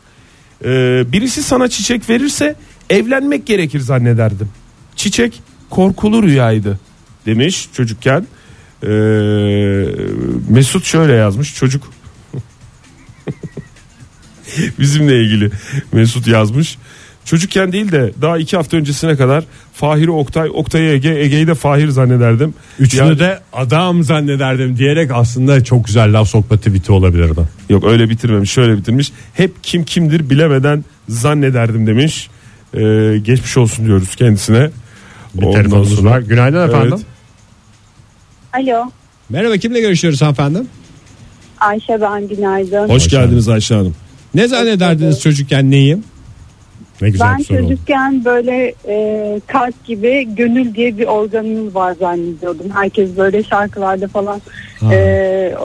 [0.65, 2.55] Ee, birisi sana çiçek verirse
[2.89, 4.49] evlenmek gerekir zannederdim.
[4.95, 6.79] Çiçek korkulu rüyaydı
[7.25, 8.27] demiş çocukken.
[8.83, 8.87] Ee,
[10.49, 11.91] Mesut şöyle yazmış çocuk.
[14.79, 15.51] Bizimle ilgili
[15.91, 16.77] Mesut yazmış.
[17.31, 21.87] Çocukken değil de daha iki hafta öncesine kadar Fahir'i Oktay, Oktay'ı Ege, Ege'yi de Fahir
[21.89, 22.53] zannederdim.
[22.79, 27.41] Üçünü Yani- de adam zannederdim diyerek aslında çok güzel laf sokma biti olabilirdi.
[27.69, 29.11] Yok öyle bitirmemiş şöyle bitirmiş.
[29.33, 32.29] Hep kim kimdir bilemeden zannederdim demiş.
[32.73, 32.79] Ee,
[33.23, 34.69] geçmiş olsun diyoruz kendisine.
[35.33, 36.19] Bir Ondan telefonumuz sonra- var.
[36.19, 36.99] Günaydın efendim.
[38.55, 38.67] Evet.
[38.69, 38.91] Alo
[39.29, 40.59] Merhaba kimle görüşüyoruz hanımefendi?
[41.59, 42.89] Ayşe ben günaydın.
[42.89, 43.95] Hoş geldiniz Ayşe Hanım.
[44.35, 46.03] Ne zannederdiniz çocukken neyim?
[47.01, 47.69] Ne güzel ben bir soru oldu.
[47.69, 52.65] çocukken böyle e, kalp gibi gönül diye bir organımız var zannediyordum.
[52.73, 54.41] Herkes böyle şarkılarda falan
[54.79, 54.93] Ha.
[54.93, 55.55] e,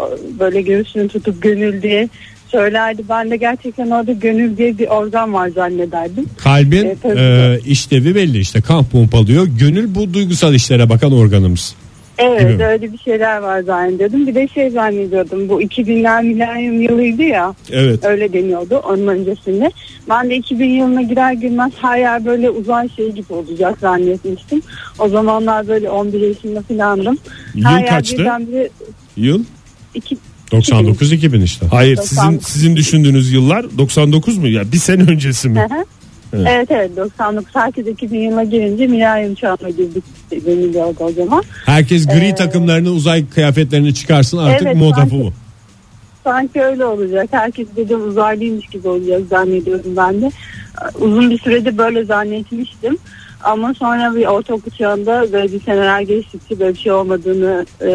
[0.41, 2.09] böyle göğsünü tutup gönül diye
[2.49, 3.03] söylerdi.
[3.09, 6.25] Ben de gerçekten orada gönül diye bir organ var zannederdim.
[6.39, 7.19] Kalbin tabii.
[7.21, 9.47] e, işlevi belli işte kan pompalıyor.
[9.59, 11.75] Gönül bu duygusal işlere bakan organımız.
[12.19, 12.65] Evet Gibi.
[12.65, 14.27] öyle bir şeyler var zannediyordum.
[14.27, 17.55] Bir de şey zannediyordum bu 2000'ler milenyum yılıydı ya.
[17.71, 18.05] Evet.
[18.05, 19.71] Öyle deniyordu onun öncesinde.
[20.09, 24.63] Ben de 2000 yılına girer girmez her yer böyle uzay şey gibi olacak zannetmiştim.
[24.99, 27.19] O zamanlar böyle 11 yaşında falandım.
[27.55, 28.19] Yıl Her kaçtı?
[28.19, 28.69] birdenbire
[29.17, 29.45] Yıl?
[29.95, 30.17] iki,
[30.53, 31.67] 99 2000 işte.
[31.67, 32.09] Hayır 99.
[32.09, 34.49] sizin sizin düşündüğünüz yıllar 99 mu?
[34.49, 35.67] Ya bir sene öncesi mi?
[36.33, 36.47] Evet.
[36.51, 41.43] Evet evet 99 herkes 2000 yılına girince milenyum çağına girdik deniliyordu o zaman.
[41.67, 45.33] Herkes gri Ee, takımlarını uzay kıyafetlerini çıkarsın artık Evet, moda sanki- bu.
[46.25, 47.29] Sanki öyle olacak.
[47.31, 50.31] Herkes dedim uzaylıymış gibi olacak zannediyordum ben de.
[51.01, 52.99] Uzun bir sürede böyle zannetmiştim.
[53.45, 57.91] Ama sonra bir ortaokul çağında böyle bir seneler geçtikçe böyle bir şey olmadığını e,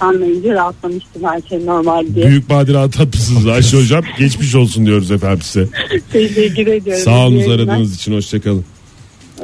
[0.00, 2.26] anlayınca rahatlamıştım her şey normal diye.
[2.26, 4.04] Büyük badire atlatmışsınız Ayşe Hocam.
[4.18, 5.68] Geçmiş olsun diyoruz efendim size.
[6.12, 7.02] Teşekkür ediyorum.
[7.04, 8.64] Sağ olun aradığınız için hoşçakalın.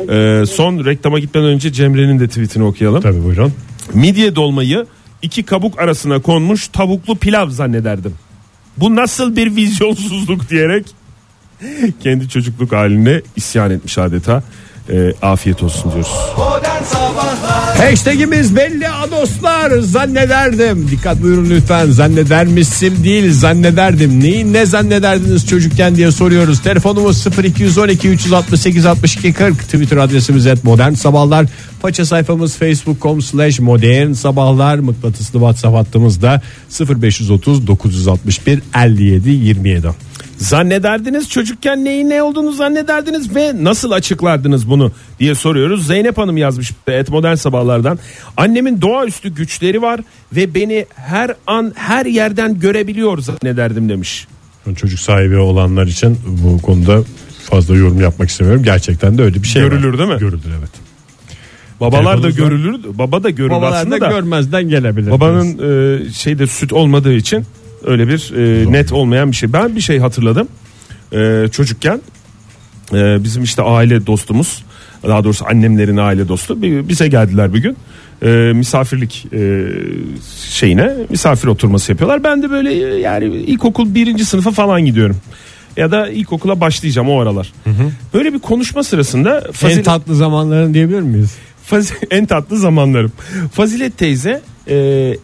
[0.08, 3.00] Ee, son reklama gitmeden önce Cemre'nin de tweetini okuyalım.
[3.00, 3.52] Tabii buyurun.
[3.94, 4.86] Midye dolmayı
[5.22, 8.14] iki kabuk arasına konmuş tavuklu pilav zannederdim.
[8.76, 10.86] Bu nasıl bir vizyonsuzluk diyerek
[12.02, 14.42] kendi çocukluk haline isyan etmiş adeta.
[14.90, 16.12] Ee, afiyet olsun diyoruz.
[17.78, 20.88] Hashtagimiz belli adoslar zannederdim.
[20.90, 24.20] Dikkat buyurun lütfen zannedermişsim değil zannederdim.
[24.20, 26.62] Neyi ne zannederdiniz çocukken diye soruyoruz.
[26.62, 31.46] Telefonumuz 0212 368 62 40 Twitter adresimiz et modern sabahlar.
[31.82, 34.78] Faça sayfamız facebook.com slash modern sabahlar.
[34.78, 36.42] Mıknatıslı whatsapp hattımızda
[36.80, 39.88] 0530 961 57 27.
[40.42, 45.86] Zannederdiniz çocukken neyin ne olduğunu zannederdiniz ve nasıl açıklardınız bunu diye soruyoruz.
[45.86, 47.98] Zeynep Hanım yazmış et modern sabahlardan.
[48.36, 50.00] Annemin doğaüstü güçleri var
[50.36, 54.26] ve beni her an her yerden görebiliyor zannederdim demiş.
[54.76, 57.02] Çocuk sahibi olanlar için bu konuda
[57.50, 58.62] fazla yorum yapmak istemiyorum.
[58.62, 59.68] Gerçekten de öyle bir şey var.
[59.68, 60.18] Görülür değil mi?
[60.18, 60.70] Görülür evet.
[61.80, 62.32] Babalar da var.
[62.32, 64.08] görülür, baba da görür Babalar aslında da da.
[64.08, 65.10] görmezden gelebilir.
[65.10, 65.58] Babanın
[66.06, 67.44] e, şeyde süt olmadığı için
[67.86, 69.52] öyle bir e, net olmayan bir şey.
[69.52, 70.48] Ben bir şey hatırladım.
[71.12, 72.00] E, çocukken
[72.92, 74.64] e, bizim işte aile dostumuz
[75.06, 77.76] daha doğrusu annemlerin aile dostu bir- bize geldiler bir gün.
[78.22, 79.62] E, misafirlik e,
[80.50, 82.24] şeyine misafir oturması yapıyorlar.
[82.24, 85.16] Ben de böyle e, yani ilkokul birinci sınıfa falan gidiyorum.
[85.76, 87.52] Ya da ilkokula başlayacağım o aralar.
[88.14, 91.34] Böyle bir konuşma sırasında en Fazil- tatlı zamanların diyebilir miyiz?
[91.70, 93.12] Faz- en tatlı zamanlarım.
[93.52, 94.76] Fazilet teyze e,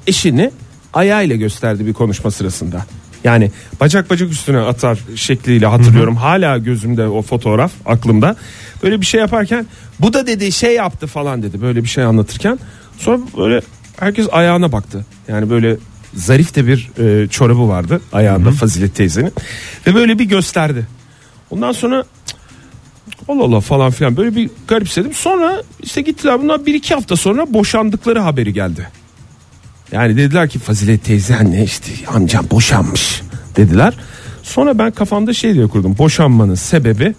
[0.07, 0.51] eşini
[0.95, 2.87] ayağıyla gösterdi bir konuşma sırasında.
[3.25, 6.17] Yani bacak bacak üstüne atar şekliyle hatırlıyorum.
[6.17, 8.37] Hala gözümde o fotoğraf aklımda.
[8.83, 9.67] Böyle bir şey yaparken
[10.01, 12.59] bu da dedi şey yaptı falan dedi böyle bir şey anlatırken.
[12.99, 13.61] Sonra böyle
[13.97, 15.07] herkes ayağına baktı.
[15.29, 15.77] Yani böyle
[16.15, 19.33] zarif de bir e, çorabı vardı ayağında Fazilet teyzenin.
[19.87, 20.87] Ve böyle bir gösterdi.
[21.51, 22.05] Ondan sonra
[23.29, 25.13] Allah Allah falan filan böyle bir garipsedim.
[25.15, 28.89] Sonra işte gittiler bundan bir iki hafta sonra boşandıkları haberi geldi.
[29.93, 33.23] Yani dediler ki Fazilet teyze anne işte amcam boşanmış
[33.57, 33.95] dediler.
[34.43, 35.99] Sonra ben kafamda şey diye kurdum.
[35.99, 37.15] Boşanmanın sebebi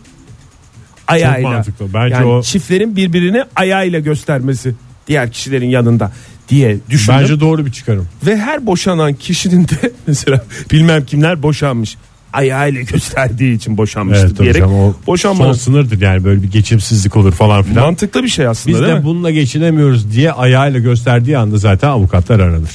[1.08, 1.50] ayağıyla.
[1.50, 1.94] mantıklı.
[1.94, 4.74] Bence yani o- çiftlerin birbirini ayağıyla göstermesi
[5.08, 6.12] diğer kişilerin yanında
[6.50, 7.20] diye düşündüm.
[7.22, 8.08] Bence doğru bir çıkarım.
[8.26, 11.98] Ve her boşanan kişinin de mesela bilmem kimler boşanmış.
[12.34, 17.16] Ayağıyla gösterdiği için boşanmıştır Evet diyerek canım, o son boşanmanın sınırdır yani böyle bir geçimsizlik
[17.18, 17.86] olur falan filan.
[17.86, 19.04] mantıklı bir şey aslında Biz de mi?
[19.04, 22.70] bununla geçinemiyoruz diye ayağıyla gösterdiği anda zaten avukatlar aranır.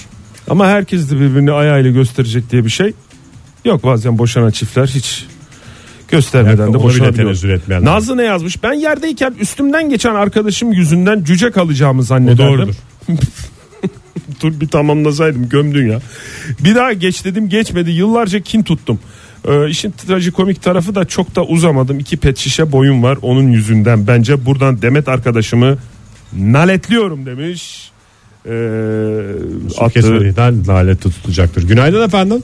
[0.51, 2.93] Ama herkes de birbirini ayağıyla gösterecek diye bir şey
[3.65, 3.85] yok.
[3.85, 5.27] Bazen boşanan çiftler hiç
[6.09, 7.85] göstermeden Yani de boşanabiliyor.
[7.85, 8.63] Nazlı ne yazmış?
[8.63, 12.47] Ben yerdeyken üstümden geçen arkadaşım yüzünden cüce kalacağımı O zannederdim.
[12.47, 12.75] doğrudur.
[14.43, 16.01] Dur bir tamamlasaydım gömdün ya.
[16.61, 17.91] Bir daha geç dedim geçmedi.
[17.91, 18.99] Yıllarca kin tuttum.
[19.49, 21.99] Ee, işin trajikomik tarafı da çok da uzamadım.
[21.99, 24.07] İki pet şişe boyum var onun yüzünden.
[24.07, 25.79] Bence buradan Demet arkadaşımı
[26.33, 27.91] naletliyorum demiş.
[28.47, 28.51] Ee,
[29.79, 31.63] attığı- kesmeden lalette tutacaktır.
[31.69, 32.43] Günaydın efendim.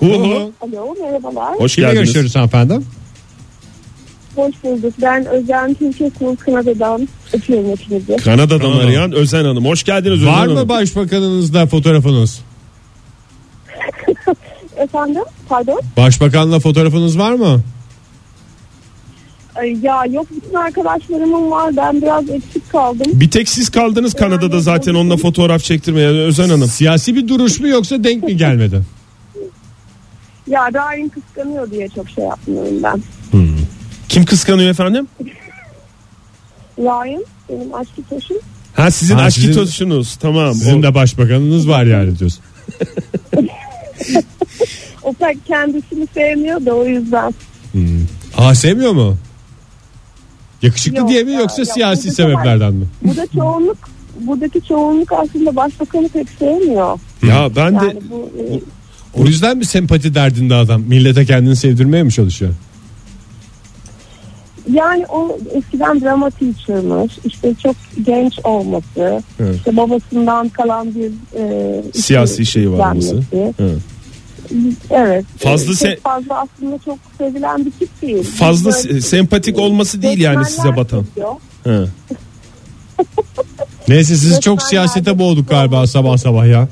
[0.00, 0.52] Hu hu.
[0.60, 1.54] Alo merhabalar.
[1.60, 2.12] Hoş Kimle geldiniz.
[2.12, 2.84] görüşüyoruz efendim?
[4.36, 4.94] Hoş bulduk.
[5.02, 8.16] Ben Özlem Türkiye Kul Kanada'dan öpüyorum hepinizi.
[8.16, 8.84] Kanada'dan Kanada.
[8.84, 9.64] arayan Özen Hanım.
[9.64, 10.68] Hoş geldiniz Var Özen mı Hanım.
[10.68, 12.40] başbakanınızda fotoğrafınız?
[14.78, 15.22] Efendim?
[15.48, 15.80] Pardon?
[15.96, 17.60] Başbakanla fotoğrafınız var mı?
[19.54, 21.76] Ay, ya yok bütün arkadaşlarımın var.
[21.76, 23.06] Ben biraz eksik kaldım.
[23.12, 26.68] Bir tek siz kaldınız Kanada'da zaten onunla fotoğraf çektirmeye Özen Hanım.
[26.68, 28.82] Siyasi bir duruş mu yoksa denk mi gelmedi?
[30.46, 33.02] Ya Ryan kıskanıyor diye çok şey yapmıyorum ben.
[34.08, 35.06] Kim kıskanıyor efendim?
[36.78, 38.36] Ryan benim aşkı taşım.
[38.74, 39.52] Ha sizin Ha, aşkı sizin-.
[40.20, 40.54] Tamam.
[40.54, 42.40] Sizin O- de başbakanınız var yani diyorsun.
[45.02, 47.34] O pek kendisini sevmiyor da o yüzden.
[48.36, 49.16] Aa sevmiyor mu?
[50.62, 52.84] Yakışıklı Yok diye mi ya, yoksa ya, siyasi sebeplerden mi?
[53.02, 53.78] Burada çoğunluk
[54.20, 56.98] buradaki çoğunluk aslında başbakanı pek sevmiyor.
[57.22, 58.60] Ya ben de Yani bu, e,
[59.20, 60.82] O yüzden mi sempati derdinde adam?
[60.82, 62.54] Millete kendini sevdirmeye mi çalışıyor?
[64.72, 67.12] Yani o eskiden drama teacher'mış.
[67.24, 67.76] İşte çok
[68.06, 69.22] genç olması.
[69.38, 69.56] Evet.
[69.56, 73.20] işte babasından kalan bir e, Siyasi şeyi var olması.
[73.32, 73.54] Evet.
[74.90, 75.24] Evet.
[75.38, 78.22] Fazla se- fazla aslında çok sevilen bir tip değil.
[78.22, 81.06] fazla Böyle- se- sempatik olması değil yani size batan.
[83.88, 86.68] Neyse sizi çok siyasete boğduk galiba sabah sabah ya.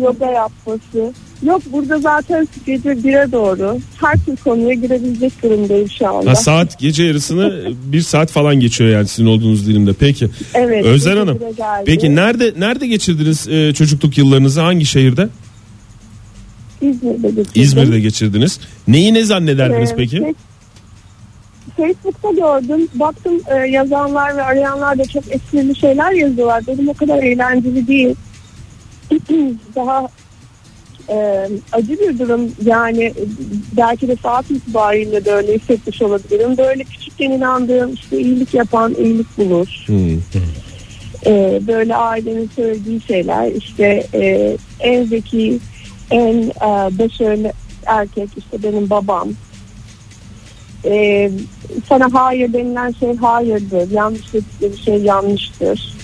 [0.00, 1.12] Yoga yapması.
[1.42, 6.30] Yok burada zaten gece bire doğru her tür konuya girebilecek durumdayım şu anda.
[6.30, 9.92] Ha, saat gece yarısını bir saat falan geçiyor yani sizin olduğunuz dilimde.
[9.92, 10.28] Peki.
[10.54, 10.84] Evet.
[10.84, 11.38] Gece Hanım.
[11.86, 14.60] Peki nerede nerede geçirdiniz e, çocukluk yıllarınızı?
[14.60, 15.28] Hangi şehirde?
[16.82, 17.62] İzmir'de geçirdim.
[17.62, 18.60] İzmir'de geçirdiniz.
[18.88, 20.34] Neyi ne zannederdiniz Ee, peki?
[21.76, 22.88] Facebook'ta gördüm.
[22.94, 26.66] Baktım e, yazanlar ve arayanlar da çok esprili şeyler yazıyorlar.
[26.66, 28.14] Dedim o kadar eğlenceli değil.
[29.76, 30.08] Daha
[31.10, 32.52] e, acı bir durum.
[32.64, 33.14] Yani
[33.76, 36.56] belki de saat itibariyle de öyle hissetmiş olabilirim.
[36.56, 39.84] Böyle küçükken inandığım işte iyilik yapan iyilik bulur.
[39.86, 40.20] Hmm.
[41.26, 45.58] E, böyle ailenin söylediği şeyler işte e, en zeki
[46.10, 47.52] en e, başarılı
[47.86, 49.28] erkek işte benim babam
[50.84, 51.30] e,
[51.88, 55.99] sana hayır denilen şey hayırdır yanlış dedikleri şey yanlıştır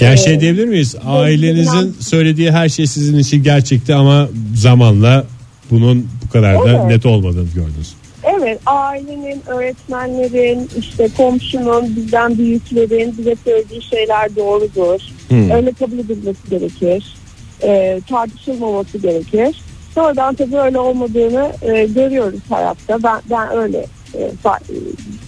[0.00, 0.96] Yani Ee, şey diyebilir miyiz?
[1.06, 5.26] Ailenizin inan- söylediği her şey sizin için gerçekti ama zamanla
[5.70, 6.84] bunun bu kadar da Evet.
[6.84, 7.94] net olmadığını gördünüz.
[8.40, 15.50] evet ailenin öğretmenlerin işte komşunun bizden büyüklerin bize söylediği şeyler doğrudur Hmm.
[15.50, 17.14] öyle kabul edilmesi gerekir
[17.62, 19.56] e, tartışılmaması gerekir
[19.94, 24.60] sonradan tabii öyle olmadığını e, görüyoruz hayatta ben, ben öyle e, fa-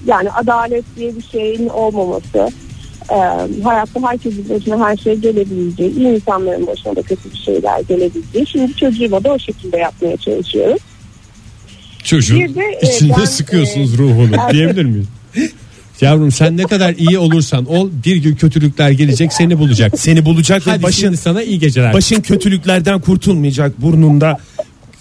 [0.07, 2.49] yani adalet diye bir şeyin olmaması
[3.11, 3.19] e,
[3.63, 8.75] hayatta herkesin başına her şey gelebileceği iyi insanların başına da kötü bir şeyler gelebileceği şimdi
[8.75, 10.79] çocuğuma da o şekilde yapmaya çalışıyorum
[12.05, 15.07] Çocuğun Bir de, e, içinde ben, sıkıyorsunuz e, ruhunu er- diyebilir miyiz?
[16.01, 19.99] Yavrum sen ne kadar iyi olursan ol bir gün kötülükler gelecek seni bulacak.
[19.99, 21.95] Seni bulacak ve başın sana iyi geceler.
[21.95, 23.83] başın kötülüklerden kurtulmayacak.
[23.83, 24.39] Burnunda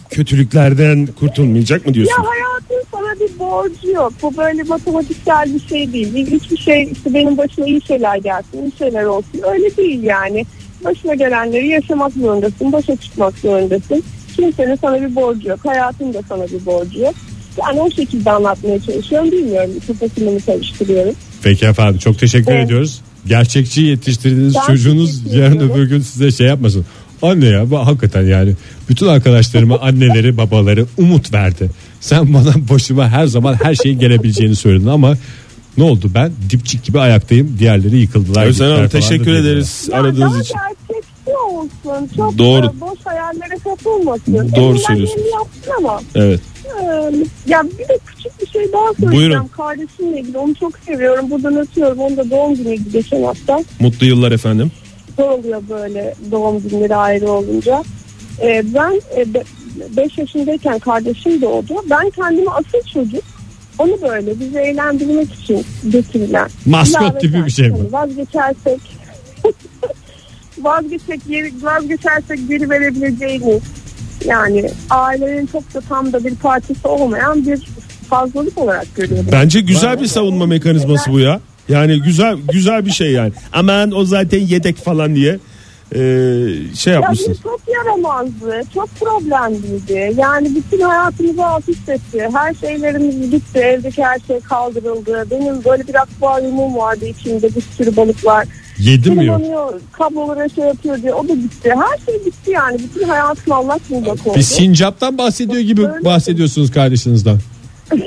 [0.10, 2.14] kötülüklerden kurtulmayacak mı diyorsun?
[2.24, 4.14] Ya hayatın sana bir borcu yok.
[4.22, 6.28] Bu böyle matematiksel bir şey değil.
[6.32, 9.42] Hiçbir şey işte benim başıma iyi şeyler gelsin, iyi şeyler olsun.
[9.52, 10.46] Öyle değil yani.
[10.86, 14.04] Başına gelenleri yaşamak zorundasın, başa çıkmak zorundasın.
[14.36, 15.60] Kimsenin sana bir borcu yok.
[15.66, 17.16] Hayatın da sana bir borcu yok.
[17.58, 19.32] Yani o şekilde anlatmaya çalışıyorum.
[19.32, 19.72] Bilmiyorum.
[19.88, 21.14] Kafasını karıştırıyorum.
[21.44, 22.66] Peki efendim çok teşekkür Evet.
[22.66, 23.02] ediyoruz.
[23.28, 26.86] Gerçekçi yetiştirdiğiniz Ben çocuğunuz yarın öbür gün size şey yapmasın.
[27.22, 28.54] Anne ya bu hakikaten yani
[28.90, 31.70] bütün arkadaşlarıma anneleri babaları umut verdi.
[32.02, 35.18] Sen bana başıma her zaman her şeyin gelebileceğini söyledin ama
[35.78, 38.46] ne oldu ben dipçik gibi ayaktayım diğerleri yıkıldılar.
[38.46, 40.56] Özlem Hanım teşekkür ederiz Ya aradığınız için.
[40.56, 42.10] gerçekçi olsun.
[42.18, 42.74] Çok Doğru.
[42.82, 44.34] boş hayallere kapılmasın.
[44.56, 45.18] Doğru Elinden söylüyorsun.
[45.18, 46.02] geleni yapsın ama.
[46.16, 46.40] Evet.
[47.48, 49.12] ya bir de küçük bir şey daha söyleyeceğim.
[49.32, 49.48] Buyurun.
[49.48, 51.30] Kardeşimle ilgili onu çok seviyorum.
[51.32, 52.00] Buradan ötüyorum.
[52.00, 53.60] Onun da doğum günüydü geçen hafta.
[53.80, 54.72] Mutlu yıllar efendim.
[55.20, 57.84] Zor oluyor böyle doğum günleri ayrı olunca.
[58.42, 59.02] E, ben
[59.98, 61.74] 5 yaşındayken kardeşim doğdu.
[61.90, 63.24] Ben kendimi asıl çocuk
[63.80, 66.50] onu böyle bizi eğlendirmek için getirilen.
[66.66, 67.92] Maskot gibi bir şey bu.
[67.92, 68.80] Vazgeçersek
[70.62, 73.62] vazgeçsek geri, vazgeçersek geri verebileceğimiz
[74.26, 77.68] yani ailenin çok da tam da bir parçası olmayan bir
[78.10, 79.30] fazlalık olarak görüyorum.
[79.32, 81.40] Bence güzel bir savunma mekanizması bu ya.
[81.70, 83.32] Yani güzel güzel bir şey yani.
[83.54, 85.40] Aman o zaten yedek falan diye
[85.96, 86.00] e,
[86.76, 87.34] şey Ya yapmışsın.
[87.34, 90.14] bir çok yaramazdı, çok problemliydi.
[90.18, 92.30] Yani bütün hayatımızı alt üst etti.
[92.34, 95.28] Her şeylerimiz gitti, evdeki her şey kaldırıldı.
[95.32, 98.48] Benim böyle bir akvaryumum vardı içinde bir sürü balıklar.
[98.80, 99.38] Yedim mi yok?
[99.38, 101.74] Tırmanıyor, kablolara şey yapıyor diye o da gitti.
[101.76, 102.80] Her şey gitti yani.
[102.80, 104.36] Bütün hayatım Allah bullak oldu.
[104.38, 107.38] Bir sincaptan bahsediyor gibi bahsediyorsunuz kardeşinizden.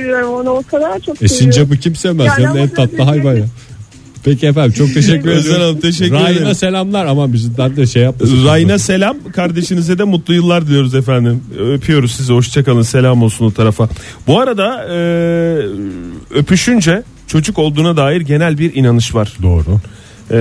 [0.00, 1.52] Seviyorum onu o kadar çok E seviyorum.
[1.52, 2.26] sincapı kim sevmez?
[2.26, 3.44] Yani Hem de en tatlı hayvan ya.
[4.24, 5.60] Peki efendim çok teşekkür ederim.
[5.60, 6.54] Hanım, teşekkür Rayna ederim.
[6.54, 8.44] selamlar ama bizden de şey yapmasın.
[8.46, 13.88] Rayna selam kardeşinize de mutlu yıllar diliyoruz efendim öpüyoruz sizi hoşçakalın selam olsun o tarafa
[14.26, 14.96] bu arada e,
[16.34, 19.64] öpüşünce çocuk olduğuna dair genel bir inanış var Doğru.
[20.30, 20.36] e,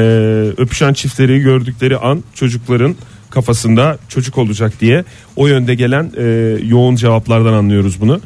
[0.57, 2.95] öpüşen çiftleri gördükleri an çocukların
[3.29, 5.03] kafasında çocuk olacak diye
[5.35, 6.23] o yönde gelen e,
[6.67, 8.19] yoğun cevaplardan anlıyoruz bunu.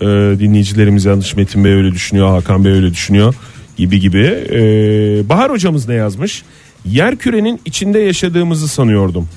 [0.00, 0.06] E,
[0.38, 3.34] dinleyicilerimiz yanlış Metin Bey öyle düşünüyor, Hakan Bey öyle düşünüyor
[3.76, 4.24] gibi gibi.
[4.50, 4.58] E,
[5.28, 6.42] Bahar hocamız ne yazmış?
[6.84, 9.28] Yer kürenin içinde yaşadığımızı sanıyordum.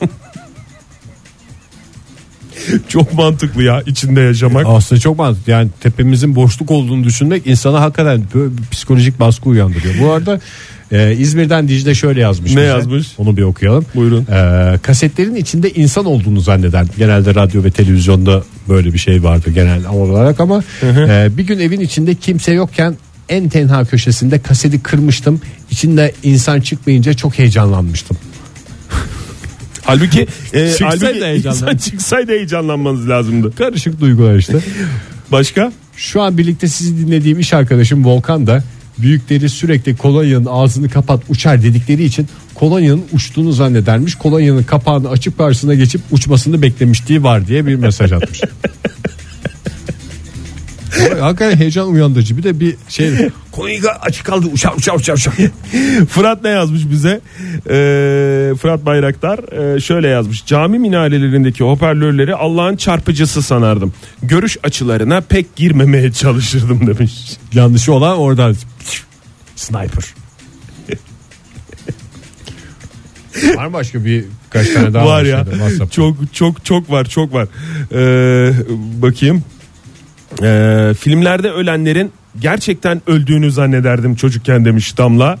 [2.88, 4.66] Çok mantıklı ya içinde yaşamak.
[4.68, 5.52] Aslında çok mantıklı.
[5.52, 9.94] Yani tepemizin boşluk olduğunu düşünmek insana hakikaten böyle bir psikolojik baskı uyandırıyor.
[10.00, 10.40] Bu arada
[10.92, 12.50] e, İzmir'den Dicle şöyle yazmış.
[12.50, 12.66] Ne bize.
[12.66, 13.06] yazmış?
[13.18, 13.86] Onu bir okuyalım.
[13.94, 14.26] Buyurun.
[14.32, 16.86] E, kasetlerin içinde insan olduğunu zanneder.
[16.98, 21.80] Genelde radyo ve televizyonda böyle bir şey vardı genel olarak ama e, bir gün evin
[21.80, 22.96] içinde kimse yokken
[23.28, 25.40] en tenha köşesinde kaseti kırmıştım.
[25.70, 28.16] İçinde insan çıkmayınca çok heyecanlanmıştım.
[29.82, 33.54] Halbuki, e, Çıksaydı halbuki insan çıksaydı heyecanlanmanız lazımdı.
[33.54, 34.58] Karışık duygular işte.
[35.32, 35.72] Başka?
[35.96, 38.64] Şu an birlikte sizi dinlediğim iş arkadaşım Volkan da
[39.02, 44.14] büyükleri sürekli kolonyanın ağzını kapat uçar dedikleri için kolonyanın uçtuğunu zannedermiş.
[44.14, 48.40] Kolonyanın kapağını açıp karşısına geçip uçmasını beklemişliği var diye bir mesaj atmış.
[51.20, 53.10] Hakikaten heyecan uyandırıcı bir de bir şey
[53.52, 55.34] kolonya açık kaldı uçar uçar uçar uçar.
[56.08, 57.20] Fırat ne yazmış bize?
[57.70, 60.46] Ee, Fırat Bayraktar e, şöyle yazmış.
[60.46, 63.92] Cami minarelerindeki hoparlörleri Allah'ın çarpıcısı sanardım.
[64.22, 67.12] Görüş açılarına pek girmemeye çalışırdım demiş.
[67.52, 68.56] Yanlışı olan oradan
[69.56, 70.14] sniper.
[73.56, 75.36] Var mı başka bir kaç tane daha var ya.
[75.36, 75.94] şeyde, WhatsApp'ta?
[75.94, 77.48] Çok çok çok var çok var.
[77.92, 78.52] Ee,
[79.02, 79.44] bakayım.
[80.42, 85.38] Ee, filmlerde ölenlerin gerçekten öldüğünü zannederdim çocukken demiş Damla.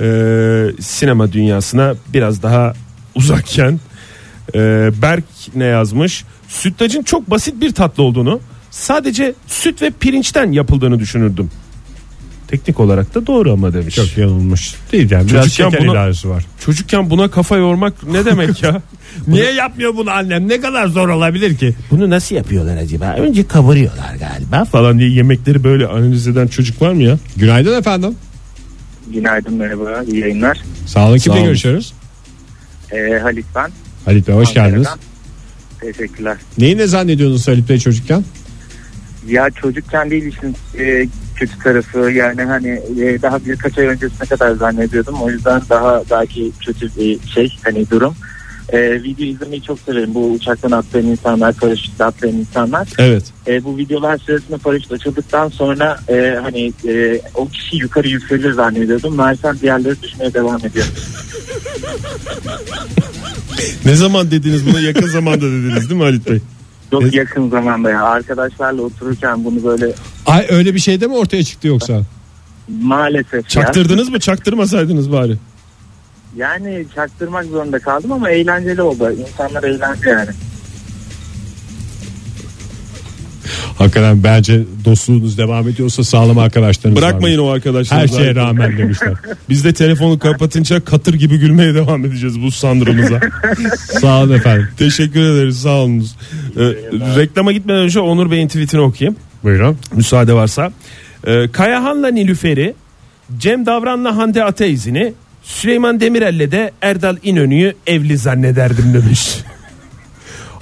[0.00, 2.72] Ee, sinema dünyasına biraz daha
[3.14, 3.80] uzakken.
[4.54, 6.24] Ee, Berk ne yazmış?
[6.48, 11.50] Sütlacın çok basit bir tatlı olduğunu, sadece süt ve pirinçten yapıldığını düşünürdüm.
[12.52, 13.94] Teknik olarak da doğru ama demiş.
[13.94, 16.44] Çok yanılmış değil yani biraz Çocukken şeker buna- ilavesi var.
[16.64, 18.82] Çocukken buna kafa yormak ne demek ya?
[19.26, 21.74] Niye yapmıyor bunu annem ne kadar zor olabilir ki?
[21.90, 23.14] Bunu nasıl yapıyorlar acaba?
[23.18, 27.18] Önce kavuruyorlar galiba falan diye yemekleri böyle analiz eden çocuk var mı ya?
[27.36, 28.14] Günaydın efendim.
[29.12, 30.58] Günaydın merhaba iyi yayınlar.
[30.86, 31.46] Sağ olun Sağ kimle olun.
[31.46, 31.92] görüşüyoruz?
[32.92, 33.70] Ee, Halit ben.
[34.04, 34.70] Halit Bey hoş Ankara'dan.
[34.70, 34.88] geldiniz.
[35.80, 36.36] Teşekkürler.
[36.58, 38.24] Neyi ne zannediyordunuz Halit Bey çocukken?
[39.28, 41.06] Ya çocukken değil işin e,
[41.42, 42.68] kötü tarafı yani hani
[43.00, 45.22] e, daha birkaç ay öncesine kadar zannediyordum.
[45.22, 48.14] O yüzden daha belki kötü bir şey hani durum.
[48.68, 50.14] E, video izlemeyi çok severim.
[50.14, 52.88] Bu uçaktan atlayan insanlar, paraşütle atlayan insanlar.
[52.98, 53.24] Evet.
[53.46, 59.16] E, bu videolar sırasında paraşüt açıldıktan sonra e, hani e, o kişi yukarı yükselir zannediyordum.
[59.16, 60.86] Meğersem diğerleri düşmeye devam ediyor.
[63.84, 66.40] Ne zaman dediniz bunu yakın zamanda dediniz değil mi Halit Bey?
[66.92, 68.02] Çok yakın zamanda ya.
[68.02, 69.92] Arkadaşlarla otururken bunu böyle
[70.26, 72.02] Ay öyle bir şey de mi ortaya çıktı yoksa?
[72.82, 73.42] maalesef ya.
[73.42, 75.36] Çaktırdınız mı çaktırmasaydınız bari.
[76.36, 79.12] Yani çaktırmak zorunda kaldım ama eğlenceli oldu.
[79.12, 80.30] İnsanlar eğlendi yani.
[83.82, 87.50] Hakikaten bence dostluğunuz devam ediyorsa sağlam arkadaşlarınız Bırakmayın vardır.
[87.50, 88.00] o arkadaşlar.
[88.00, 89.12] Her şeye rağmen demişler.
[89.48, 93.20] Biz de telefonu kapatınca katır gibi gülmeye devam edeceğiz bu sandırımıza.
[94.00, 94.68] Sağ olun efendim.
[94.78, 96.16] Teşekkür ederiz sağ olunuz.
[96.56, 96.60] Ee,
[97.16, 99.16] reklama gitmeden önce Onur Bey'in tweetini okuyayım.
[99.44, 99.78] Buyurun.
[99.94, 100.72] Müsaade varsa.
[101.26, 102.74] Ee, Kayahan'la Nilüfer'i,
[103.38, 109.28] Cem Davran'la Hande Ateizini, Süleyman Demirel'le de Erdal İnönü'yü evli zannederdim demiş.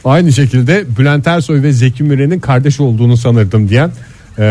[0.05, 3.91] Aynı şekilde Bülent Ersoy ve Zeki Müren'in kardeş olduğunu sanırdım diyen
[4.39, 4.43] e,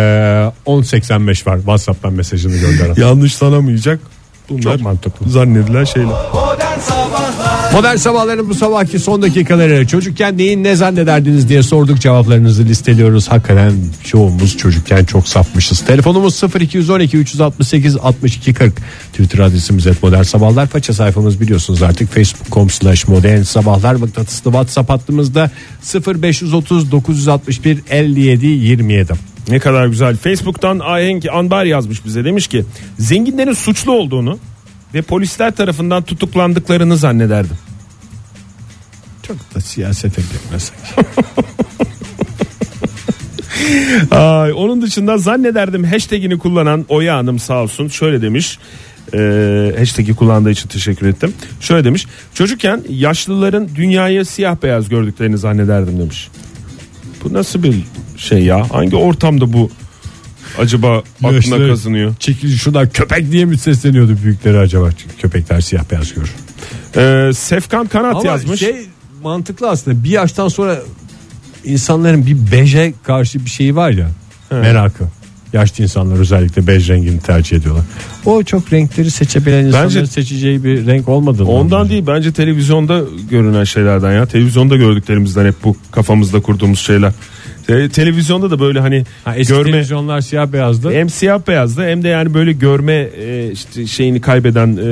[0.67, 1.57] 1085 var.
[1.57, 2.95] WhatsApp'tan mesajını gönderen.
[3.01, 3.99] Yanlış sanamayacak.
[4.49, 5.29] Bunlar Çok mantıklı.
[5.29, 6.07] zannedilen şeyler.
[6.33, 7.28] Modern Sabahlar
[7.73, 13.27] Modern sabahların bu sabahki son dakikaları çocukken neyin ne zannederdiniz diye sorduk cevaplarınızı listeliyoruz.
[13.27, 15.79] Hakikaten çoğumuz çocukken çok safmışız.
[15.79, 18.73] Telefonumuz 0212 368 62 40.
[19.11, 20.67] Twitter adresimiz et modern sabahlar.
[20.67, 25.51] Faça sayfamız biliyorsunuz artık facebook.com slash modern sabahlar mıknatıslı WhatsApp hattımızda
[26.23, 29.13] 0530 961 57 27.
[29.49, 30.15] Ne kadar güzel.
[30.15, 32.25] Facebook'tan Ahenk Anbar yazmış bize.
[32.25, 32.65] Demiş ki
[32.99, 34.39] zenginlerin suçlu olduğunu
[34.93, 37.57] ve polisler tarafından tutuklandıklarını zannederdim.
[39.23, 40.75] Çok da siyasete girmesek.
[44.11, 48.59] Ay, onun dışında zannederdim hashtagini kullanan Oya Hanım sağ olsun şöyle demiş.
[49.13, 51.33] Ee, hashtag'i kullandığı için teşekkür ettim.
[51.59, 52.05] Şöyle demiş.
[52.33, 56.29] Çocukken yaşlıların dünyayı siyah beyaz gördüklerini zannederdim demiş.
[57.23, 57.75] Bu nasıl bir
[58.17, 58.71] şey ya?
[58.71, 59.71] Hangi ortamda bu
[60.57, 62.15] acaba aklına Yaşlı- kazınıyor?
[62.19, 64.89] Çekil şuradan köpek diye mi sesleniyordu büyükleri acaba?
[64.91, 66.33] Çünkü köpekler siyah beyaz görür.
[66.97, 68.59] Ee, Sefkan Kanat Ama yazmış.
[68.59, 68.75] şey
[69.23, 70.79] mantıklı aslında bir yaştan sonra
[71.65, 74.09] insanların bir beje karşı bir şeyi var ya
[74.51, 75.03] merakı.
[75.53, 77.83] Yaşlı insanlar özellikle bej rengini tercih ediyorlar.
[78.25, 81.49] O çok renkleri seçebilen insanların Bence- seçeceği bir renk olmadığını.
[81.49, 84.25] Ondan değil bence televizyonda görünen şeylerden ya.
[84.25, 87.13] Televizyonda gördüklerimizden hep bu kafamızda kurduğumuz şeyler.
[87.69, 90.91] Te- televizyonda da böyle hani Ha, eski görme televizyonlar siyah beyazdı.
[90.93, 94.85] hem siyah beyazdı hem de yani böyle görme e, işte şeyini kaybeden e,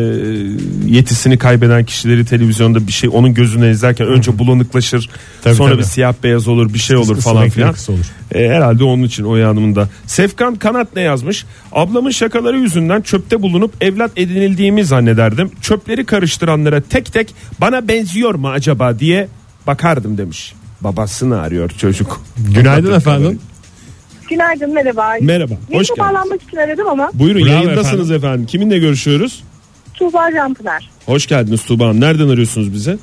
[0.92, 5.10] yetisini kaybeden kişileri televizyonda bir şey onun gözüne izlerken önce bulanıklaşır
[5.44, 5.80] Tabii, sonra tabii.
[5.80, 7.70] bir siyah beyaz olur bir şey olur Kısa falan filan.
[7.90, 8.06] olur.
[8.36, 9.90] E, herhalde onun için o yanımında.
[10.06, 11.46] Sefkan Kanat ne yazmış?
[11.72, 15.52] Ablamın şakaları yüzünden çöpte bulunup evlat edinildiğimi zannederdim.
[15.62, 19.28] Çöpleri karıştıranlara tek tek bana benziyor mu acaba diye
[19.68, 20.54] bakardım demiş.
[20.82, 22.22] Babasını arıyor çocuk.
[22.56, 23.40] Günaydın efendim.
[24.30, 25.14] Günaydın merhaba.
[25.22, 26.00] Merhaba, Yeni hoş geldiniz.
[26.00, 28.46] bağlanmak için aradım ama Buyurun Bravo yayındasınız efendim.
[28.46, 29.44] Kiminle görüşüyoruz?
[29.94, 32.02] Tuğba Canpınar Hoş geldiniz Tuğba Hanım.
[32.02, 32.98] Nereden arıyorsunuz bize?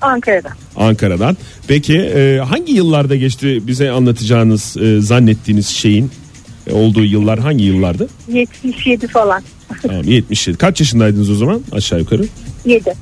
[0.00, 0.48] Ankara'da.
[0.76, 1.36] Ankara'dan.
[1.68, 6.10] Peki e, hangi yıllarda geçti bize anlatacağınız e, zannettiğiniz şeyin
[6.66, 8.08] e, olduğu yıllar hangi yıllardı?
[8.28, 9.42] 77 falan.
[9.82, 10.58] Tamam 77.
[10.58, 12.24] Kaç yaşındaydınız o zaman aşağı yukarı?
[12.64, 12.92] 7.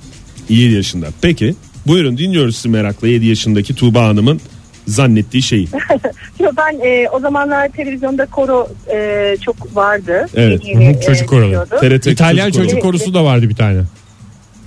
[0.49, 1.07] 7 yaşında.
[1.23, 1.55] Peki
[1.87, 4.41] buyurun dinliyoruz sizi merakla 7 yaşındaki Tuğba Hanım'ın
[4.87, 5.69] zannettiği şeyi.
[6.41, 10.27] Yo, ben e, o zamanlar televizyonda koro e, çok vardı.
[10.35, 10.63] Evet.
[10.65, 11.67] Yeni Hı hı, çocuk e, koroları.
[11.99, 13.15] TRT İtalyan Çocuk çocuk Korosu.
[13.15, 13.81] da vardı bir tane.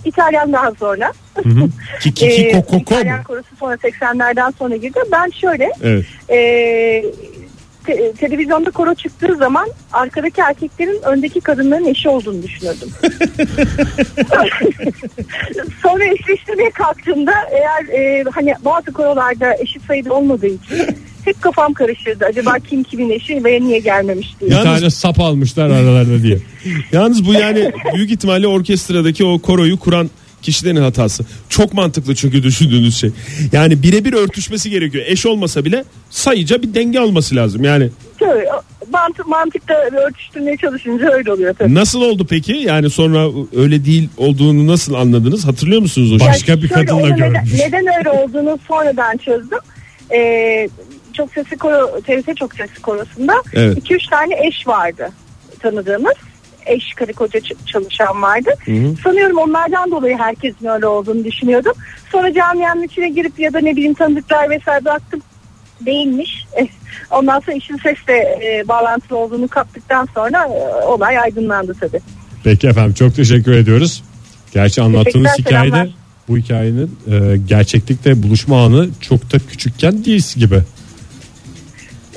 [0.06, 1.14] İtalyan daha sonra.
[2.02, 2.82] Ki, ki, ki, E, ko, ko, ko mu?
[3.02, 5.00] İtalyan korosu sonra 80'lerden sonra girdi.
[5.12, 6.06] Ben şöyle Evet.
[6.30, 6.38] e,
[7.86, 12.90] te- televizyonda koro çıktığı zaman arkadaki erkeklerin öndeki kadınların eşi olduğunu düşünürdüm.
[15.84, 22.26] Sonra eşleştirmeye kalktığımda eğer e, hani bazı korolarda eşit sayıda olmadığı için hep kafam karışırdı.
[22.26, 24.50] Acaba kim kimin eşi ve niye gelmemiş diye.
[24.52, 26.38] Bir Yalnız- tane sap almışlar aralarında diye.
[26.92, 30.10] Yalnız bu yani büyük ihtimalle orkestradaki o koroyu kuran
[30.46, 31.24] kişilerin hatası.
[31.50, 33.10] Çok mantıklı çünkü düşündüğünüz şey.
[33.52, 35.06] Yani birebir örtüşmesi gerekiyor.
[35.08, 37.64] Eş olmasa bile sayıca bir denge olması lazım.
[37.64, 38.46] Yani Tabii,
[38.94, 39.74] Mantık, mantıkta
[40.08, 41.74] örtüştürmeye çalışınca öyle oluyor tabii.
[41.76, 42.54] nasıl oldu peki?
[42.54, 43.28] Yani sonra
[43.58, 45.46] öyle değil olduğunu nasıl anladınız?
[45.48, 46.30] Hatırlıyor musunuz o şeyi?
[46.30, 49.60] Başka bir şöyle, kadınla onu neden, neden öyle olduğunu sonradan çözdüm.
[50.14, 50.70] Ee,
[51.14, 53.78] çok sesli koro, TRT çok sesli korosunda Evet.
[53.78, 55.10] 2-3 tane eş vardı
[55.60, 56.14] tanıdığımız.
[56.66, 58.50] Eş karı koca çalışan vardı.
[59.04, 61.74] Sanıyorum onlardan dolayı herkesin öyle olduğunu düşünüyordum.
[62.12, 65.22] Sonra camianın içine girip ya da ne bileyim tanıdıklar vesaire baktım
[65.86, 66.46] değilmiş.
[66.56, 66.68] Eh,
[67.12, 72.00] Ondan sonra işin sesle e, bağlantılı olduğunu kaptıktan sonra e, olay aydınlandı tabii.
[72.44, 74.04] Peki efendim çok teşekkür ediyoruz.
[74.54, 75.96] Gerçi anlattığınız hikayede selamlar.
[76.28, 80.60] bu hikayenin e, gerçeklikte buluşma anı çok da küçükken değil gibi.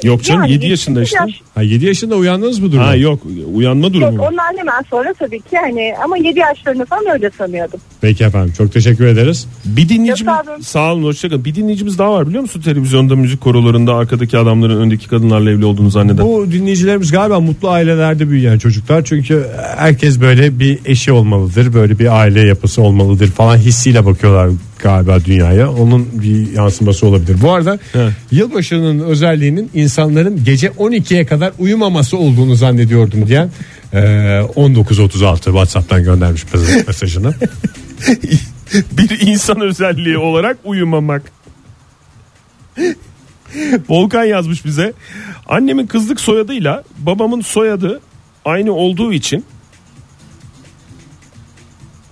[0.02, 1.18] Yok canım Yani 7 yaşında işte.
[1.20, 1.40] yaş.
[1.54, 2.86] Ha 7 yaşında uyandınız mı duruma?
[2.86, 3.20] Ha yok
[3.54, 4.12] uyanma durumu.
[4.12, 4.32] Yok var.
[4.32, 7.80] onlar hemen sonra tabii ki hani ama 7 yaşlarında falan öyle sanıyordum.
[8.00, 9.46] Peki efendim çok teşekkür ederiz.
[9.64, 10.60] Bir dinleyicimiz Yok, sağ olun.
[10.60, 11.44] sağ olun hoşçakalın.
[11.44, 15.90] Bir dinleyicimiz daha var biliyor musun televizyonda müzik korolarında arkadaki adamların öndeki kadınlarla evli olduğunu
[15.90, 16.24] zanneden.
[16.26, 19.04] Bu dinleyicilerimiz galiba mutlu ailelerde büyüyen çocuklar.
[19.04, 19.46] Çünkü
[19.76, 21.74] herkes böyle bir eşi olmalıdır.
[21.74, 25.72] Böyle bir aile yapısı olmalıdır falan hissiyle bakıyorlar galiba dünyaya.
[25.72, 27.36] Onun bir yansıması olabilir.
[27.42, 28.12] Bu arada Evet.
[28.30, 33.50] yılbaşının özelliğinin insanların gece 12'ye kadar uyumaması olduğunu zannediyordum diyen
[33.92, 33.98] e,
[34.56, 37.34] 1936 WhatsApp'tan göndermiş mes- mesajını.
[38.92, 41.22] bir insan özelliği olarak uyumamak.
[43.88, 44.92] Volkan yazmış bize.
[45.48, 48.00] Annemin kızlık soyadıyla babamın soyadı
[48.44, 49.44] aynı olduğu için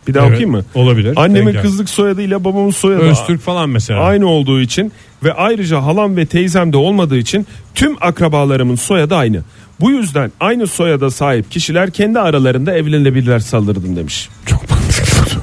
[0.07, 0.65] bir daha Evet, okuyayım mı?
[0.75, 1.13] Olabilir.
[1.17, 4.01] Annemin Denk kızlık soyadıyla babamın soyadı Öztürk falan mesela.
[4.01, 4.93] aynı olduğu için
[5.25, 9.41] ve ayrıca halam ve teyzem de olmadığı için tüm akrabalarımın soyadı aynı.
[9.81, 14.29] Bu yüzden aynı soyada sahip kişiler kendi aralarında evlenebilirler saldırdım demiş.
[14.47, 15.41] Çok mantıklı.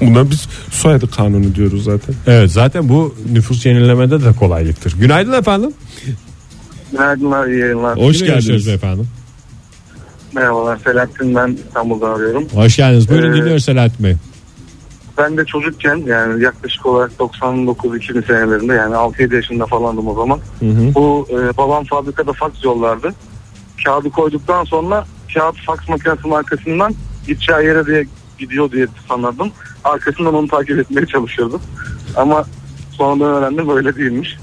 [0.00, 2.14] Buna biz soyadı kanunu diyoruz zaten.
[2.26, 4.94] Evet zaten bu nüfus yenilemede de kolaylıktır.
[5.00, 5.72] Günaydın efendim.
[6.92, 7.98] Günaydınlar, iyi yayınlar.
[7.98, 8.68] Hoş geldiniz.
[8.68, 9.08] efendim.
[10.38, 12.44] Merhabalar, Selahattin ben İstanbul'dan arıyorum.
[12.54, 13.08] Hoş geldiniz.
[13.08, 14.14] Buyurun Ee, dinliyoruz Selahattin Bey.
[15.18, 20.40] Ben de çocukken yani yaklaşık olarak 99-2000 senelerinde yani 6-7 yaşında falandım o zaman.
[20.94, 23.14] Bu e, babam fabrikada faks yollardı.
[23.84, 26.94] Kağıdı koyduktan sonra kağıt faks makinesinin arkasından
[27.26, 28.06] gideceği yere diye
[28.38, 29.50] gidiyor diye sanırdım.
[29.84, 31.60] Arkasından onu takip etmeye çalışıyordum.
[32.16, 32.44] Ama
[32.92, 34.36] sonradan öğrendim böyle değilmiş.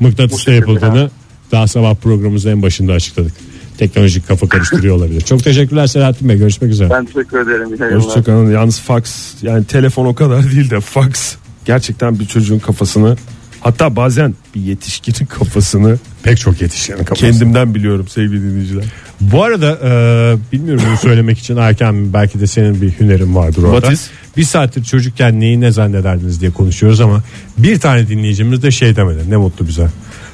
[0.00, 1.10] Mıknatısla bu yapıldığını
[1.52, 3.32] daha sabah programımızın en başında açıkladık.
[3.78, 5.20] Teknolojik kafa karıştırıyor olabilir.
[5.20, 6.36] Çok teşekkürler Selahattin Bey.
[6.36, 6.90] Görüşmek üzere.
[6.90, 8.00] Ben teşekkür ederim.
[8.02, 8.50] Hoşçakalın.
[8.50, 13.16] Yalnız fax yani telefon o kadar değil de fax gerçekten bir çocuğun kafasını
[13.60, 17.20] hatta bazen bir yetişkinin kafasını Pek çok yetişenin kafası.
[17.20, 18.84] kendimden biliyorum sevgili dinleyiciler.
[19.20, 23.80] Bu arada e, bilmiyorum bunu söylemek için erken belki de senin bir hünerin vardır orada.
[23.80, 24.10] What is?
[24.36, 27.22] Bir saattir çocukken neyi ne zannederdiniz diye konuşuyoruz ama
[27.58, 29.30] bir tane dinleyicimiz de şey demedi.
[29.30, 29.86] Ne mutlu bize.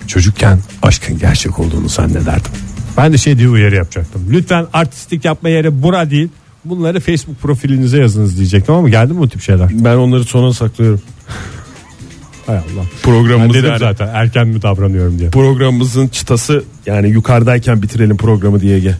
[0.06, 2.52] Çocukken aşkın gerçek olduğunu zannederdim.
[2.96, 4.26] Ben de şey diye uyarı yapacaktım.
[4.30, 6.28] Lütfen artistik yapma yeri bura değil.
[6.64, 9.68] Bunları Facebook profilinize yazınız diyecektim ama geldi mi bu tip şeyler?
[9.72, 11.00] Ben onları sona saklıyorum.
[12.46, 12.64] Hay Allah.
[12.76, 13.78] Ben Programımız dedim yani.
[13.78, 15.30] zaten erken mi davranıyorum diye.
[15.30, 18.96] Programımızın çıtası yani yukarıdayken bitirelim programı diye gel.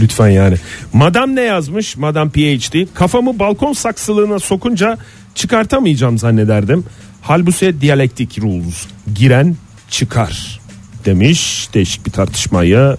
[0.00, 0.56] Lütfen yani.
[0.92, 1.96] Madam ne yazmış?
[1.96, 2.86] Madam PhD.
[2.94, 4.98] Kafamı balkon saksılığına sokunca
[5.34, 6.84] çıkartamayacağım zannederdim.
[7.22, 8.86] Halbuki diyalektik rules.
[9.14, 9.56] Giren
[9.90, 10.60] çıkar
[11.04, 11.68] demiş.
[11.74, 12.96] Değişik bir tartışmaya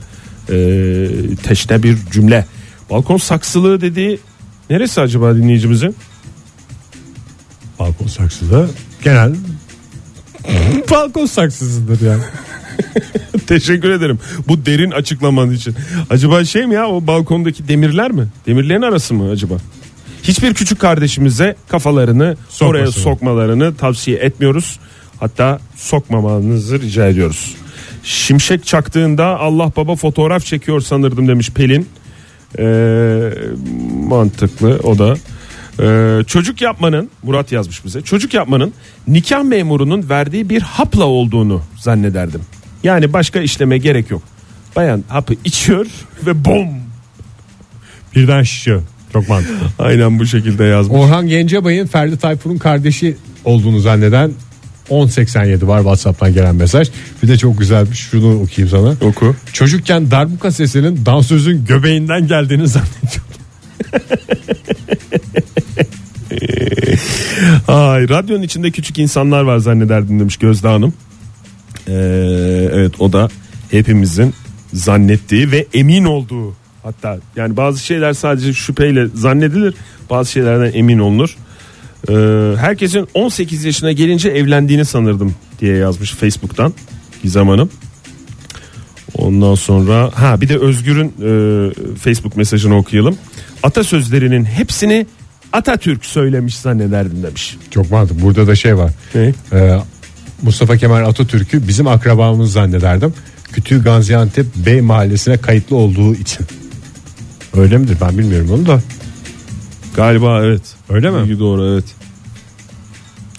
[0.49, 0.55] e,
[1.43, 2.45] teşne bir cümle.
[2.89, 4.19] Balkon saksılığı dediği
[4.69, 5.95] neresi acaba dinleyicimizin?
[7.79, 8.67] Balkon saksıda
[9.03, 9.35] genel
[10.91, 12.23] balkon saksısıdır yani.
[13.47, 14.19] Teşekkür ederim.
[14.47, 15.75] Bu derin açıklaman için.
[16.09, 18.27] Acaba şey mi ya o balkondaki demirler mi?
[18.47, 19.55] Demirlerin arası mı acaba?
[20.23, 22.65] Hiçbir küçük kardeşimize kafalarını Sokmasın.
[22.65, 24.79] oraya sokmalarını tavsiye etmiyoruz.
[25.19, 27.55] Hatta sokmamanızı rica ediyoruz.
[28.03, 31.89] Şimşek çaktığında Allah baba fotoğraf çekiyor sanırdım demiş Pelin.
[32.59, 33.29] Ee,
[34.07, 35.15] mantıklı o da.
[35.79, 38.01] Ee, çocuk yapmanın Murat yazmış bize.
[38.01, 38.73] Çocuk yapmanın
[39.07, 42.41] nikah memurunun verdiği bir hapla olduğunu zannederdim.
[42.83, 44.21] Yani başka işleme gerek yok.
[44.75, 45.87] Bayan hapı içiyor
[46.25, 46.67] ve bom.
[48.15, 48.81] Birden şişiyor.
[49.13, 49.67] Çok mantıklı.
[49.79, 50.99] Aynen bu şekilde yazmış.
[50.99, 54.31] Orhan Gencebay'ın Ferdi Tayfur'un kardeşi olduğunu zanneden
[54.89, 56.89] 1087 var WhatsApp'tan gelen mesaj.
[57.23, 57.99] Bir de çok güzelmiş.
[57.99, 59.09] Şunu okuyayım sana.
[59.09, 59.35] Oku.
[59.53, 63.23] Çocukken darbuka sesinin dansözün göbeğinden geldiğini zannediyorum.
[67.67, 70.93] Ay, radyonun içinde küçük insanlar var zannederdim demiş Gözde Hanım.
[71.87, 71.93] Ee,
[72.73, 73.29] evet o da
[73.71, 74.33] hepimizin
[74.73, 79.73] zannettiği ve emin olduğu hatta yani bazı şeyler sadece şüpheyle zannedilir
[80.09, 81.37] bazı şeylerden emin olunur.
[82.09, 82.13] Ee,
[82.57, 86.73] herkesin 18 yaşına gelince evlendiğini sanırdım diye yazmış Facebook'tan
[87.23, 87.69] Gizem Hanım.
[89.15, 93.17] Ondan sonra ha bir de Özgür'ün e, Facebook mesajını okuyalım.
[93.63, 95.05] Atasözlerinin hepsini
[95.53, 97.57] Atatürk söylemiş zannederdim demiş.
[97.71, 98.21] Çok mantıklı.
[98.21, 98.91] Burada da şey var.
[99.15, 99.33] Ne?
[99.53, 99.79] Ee,
[100.41, 103.13] Mustafa Kemal Atatürk'ü bizim akrabamız zannederdim.
[103.51, 106.45] Kütüğü Gaziantep Bey mahallesine kayıtlı olduğu için.
[107.57, 108.81] Öyle midir ben bilmiyorum onu da.
[109.95, 110.61] Galiba evet.
[110.89, 111.23] Öyle mi?
[111.23, 111.85] Bilgi doğru evet.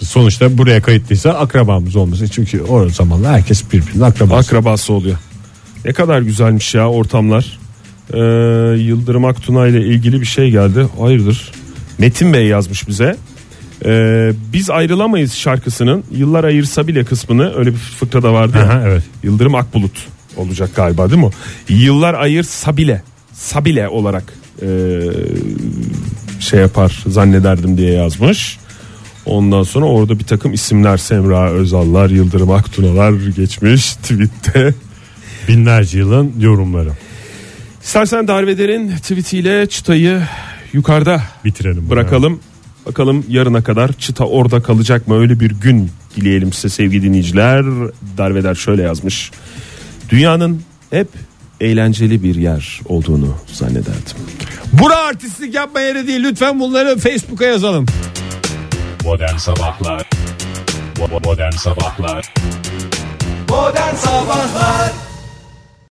[0.03, 2.29] Sonuçta buraya kayıtlıysa akrabamız olması.
[2.29, 4.49] Çünkü o zamanlar herkes birbirinin akrabası.
[4.49, 5.17] Akrabası oluyor.
[5.85, 7.59] Ne kadar güzelmiş ya ortamlar.
[8.13, 8.19] Ee,
[8.79, 10.87] Yıldırım Aktunay ile ilgili bir şey geldi.
[11.01, 11.53] Hayırdır?
[11.99, 13.17] Metin Bey yazmış bize.
[13.85, 18.65] Ee, biz ayrılamayız şarkısının yıllar ayırsa bile kısmını öyle bir fıkra da vardı ya.
[18.65, 19.03] Aha, evet.
[19.23, 21.31] Yıldırım Akbulut olacak galiba değil mi?
[21.69, 23.03] Yıllar ayırsa bile
[23.33, 24.25] sabile olarak
[24.63, 24.67] ee,
[26.45, 28.59] şey yapar zannederdim diye yazmış.
[29.27, 34.75] Ondan sonra orada bir takım isimler Semra Özallar, Yıldırım Aktunalar geçmiş tweette.
[35.49, 36.91] Binlerce yılın yorumları.
[37.83, 40.23] İstersen Darveder'in tweetiyle çıtayı
[40.73, 41.91] yukarıda Bitirelim.
[41.91, 42.41] bırakalım.
[42.87, 45.19] Bakalım yarına kadar çıta orada kalacak mı?
[45.19, 47.65] Öyle bir gün dileyelim size sevgili dinleyiciler.
[48.19, 49.31] Darveder şöyle yazmış.
[50.09, 51.09] Dünyanın hep
[51.61, 54.17] eğlenceli bir yer olduğunu zannederdim.
[54.83, 56.23] Bura artistlik yapma yeri değil.
[56.23, 57.87] Lütfen bunları Facebook'a yazalım.
[59.05, 60.11] Modern Sabahlar
[61.25, 62.35] Modern Sabahlar
[63.49, 64.93] Modern Sabahlar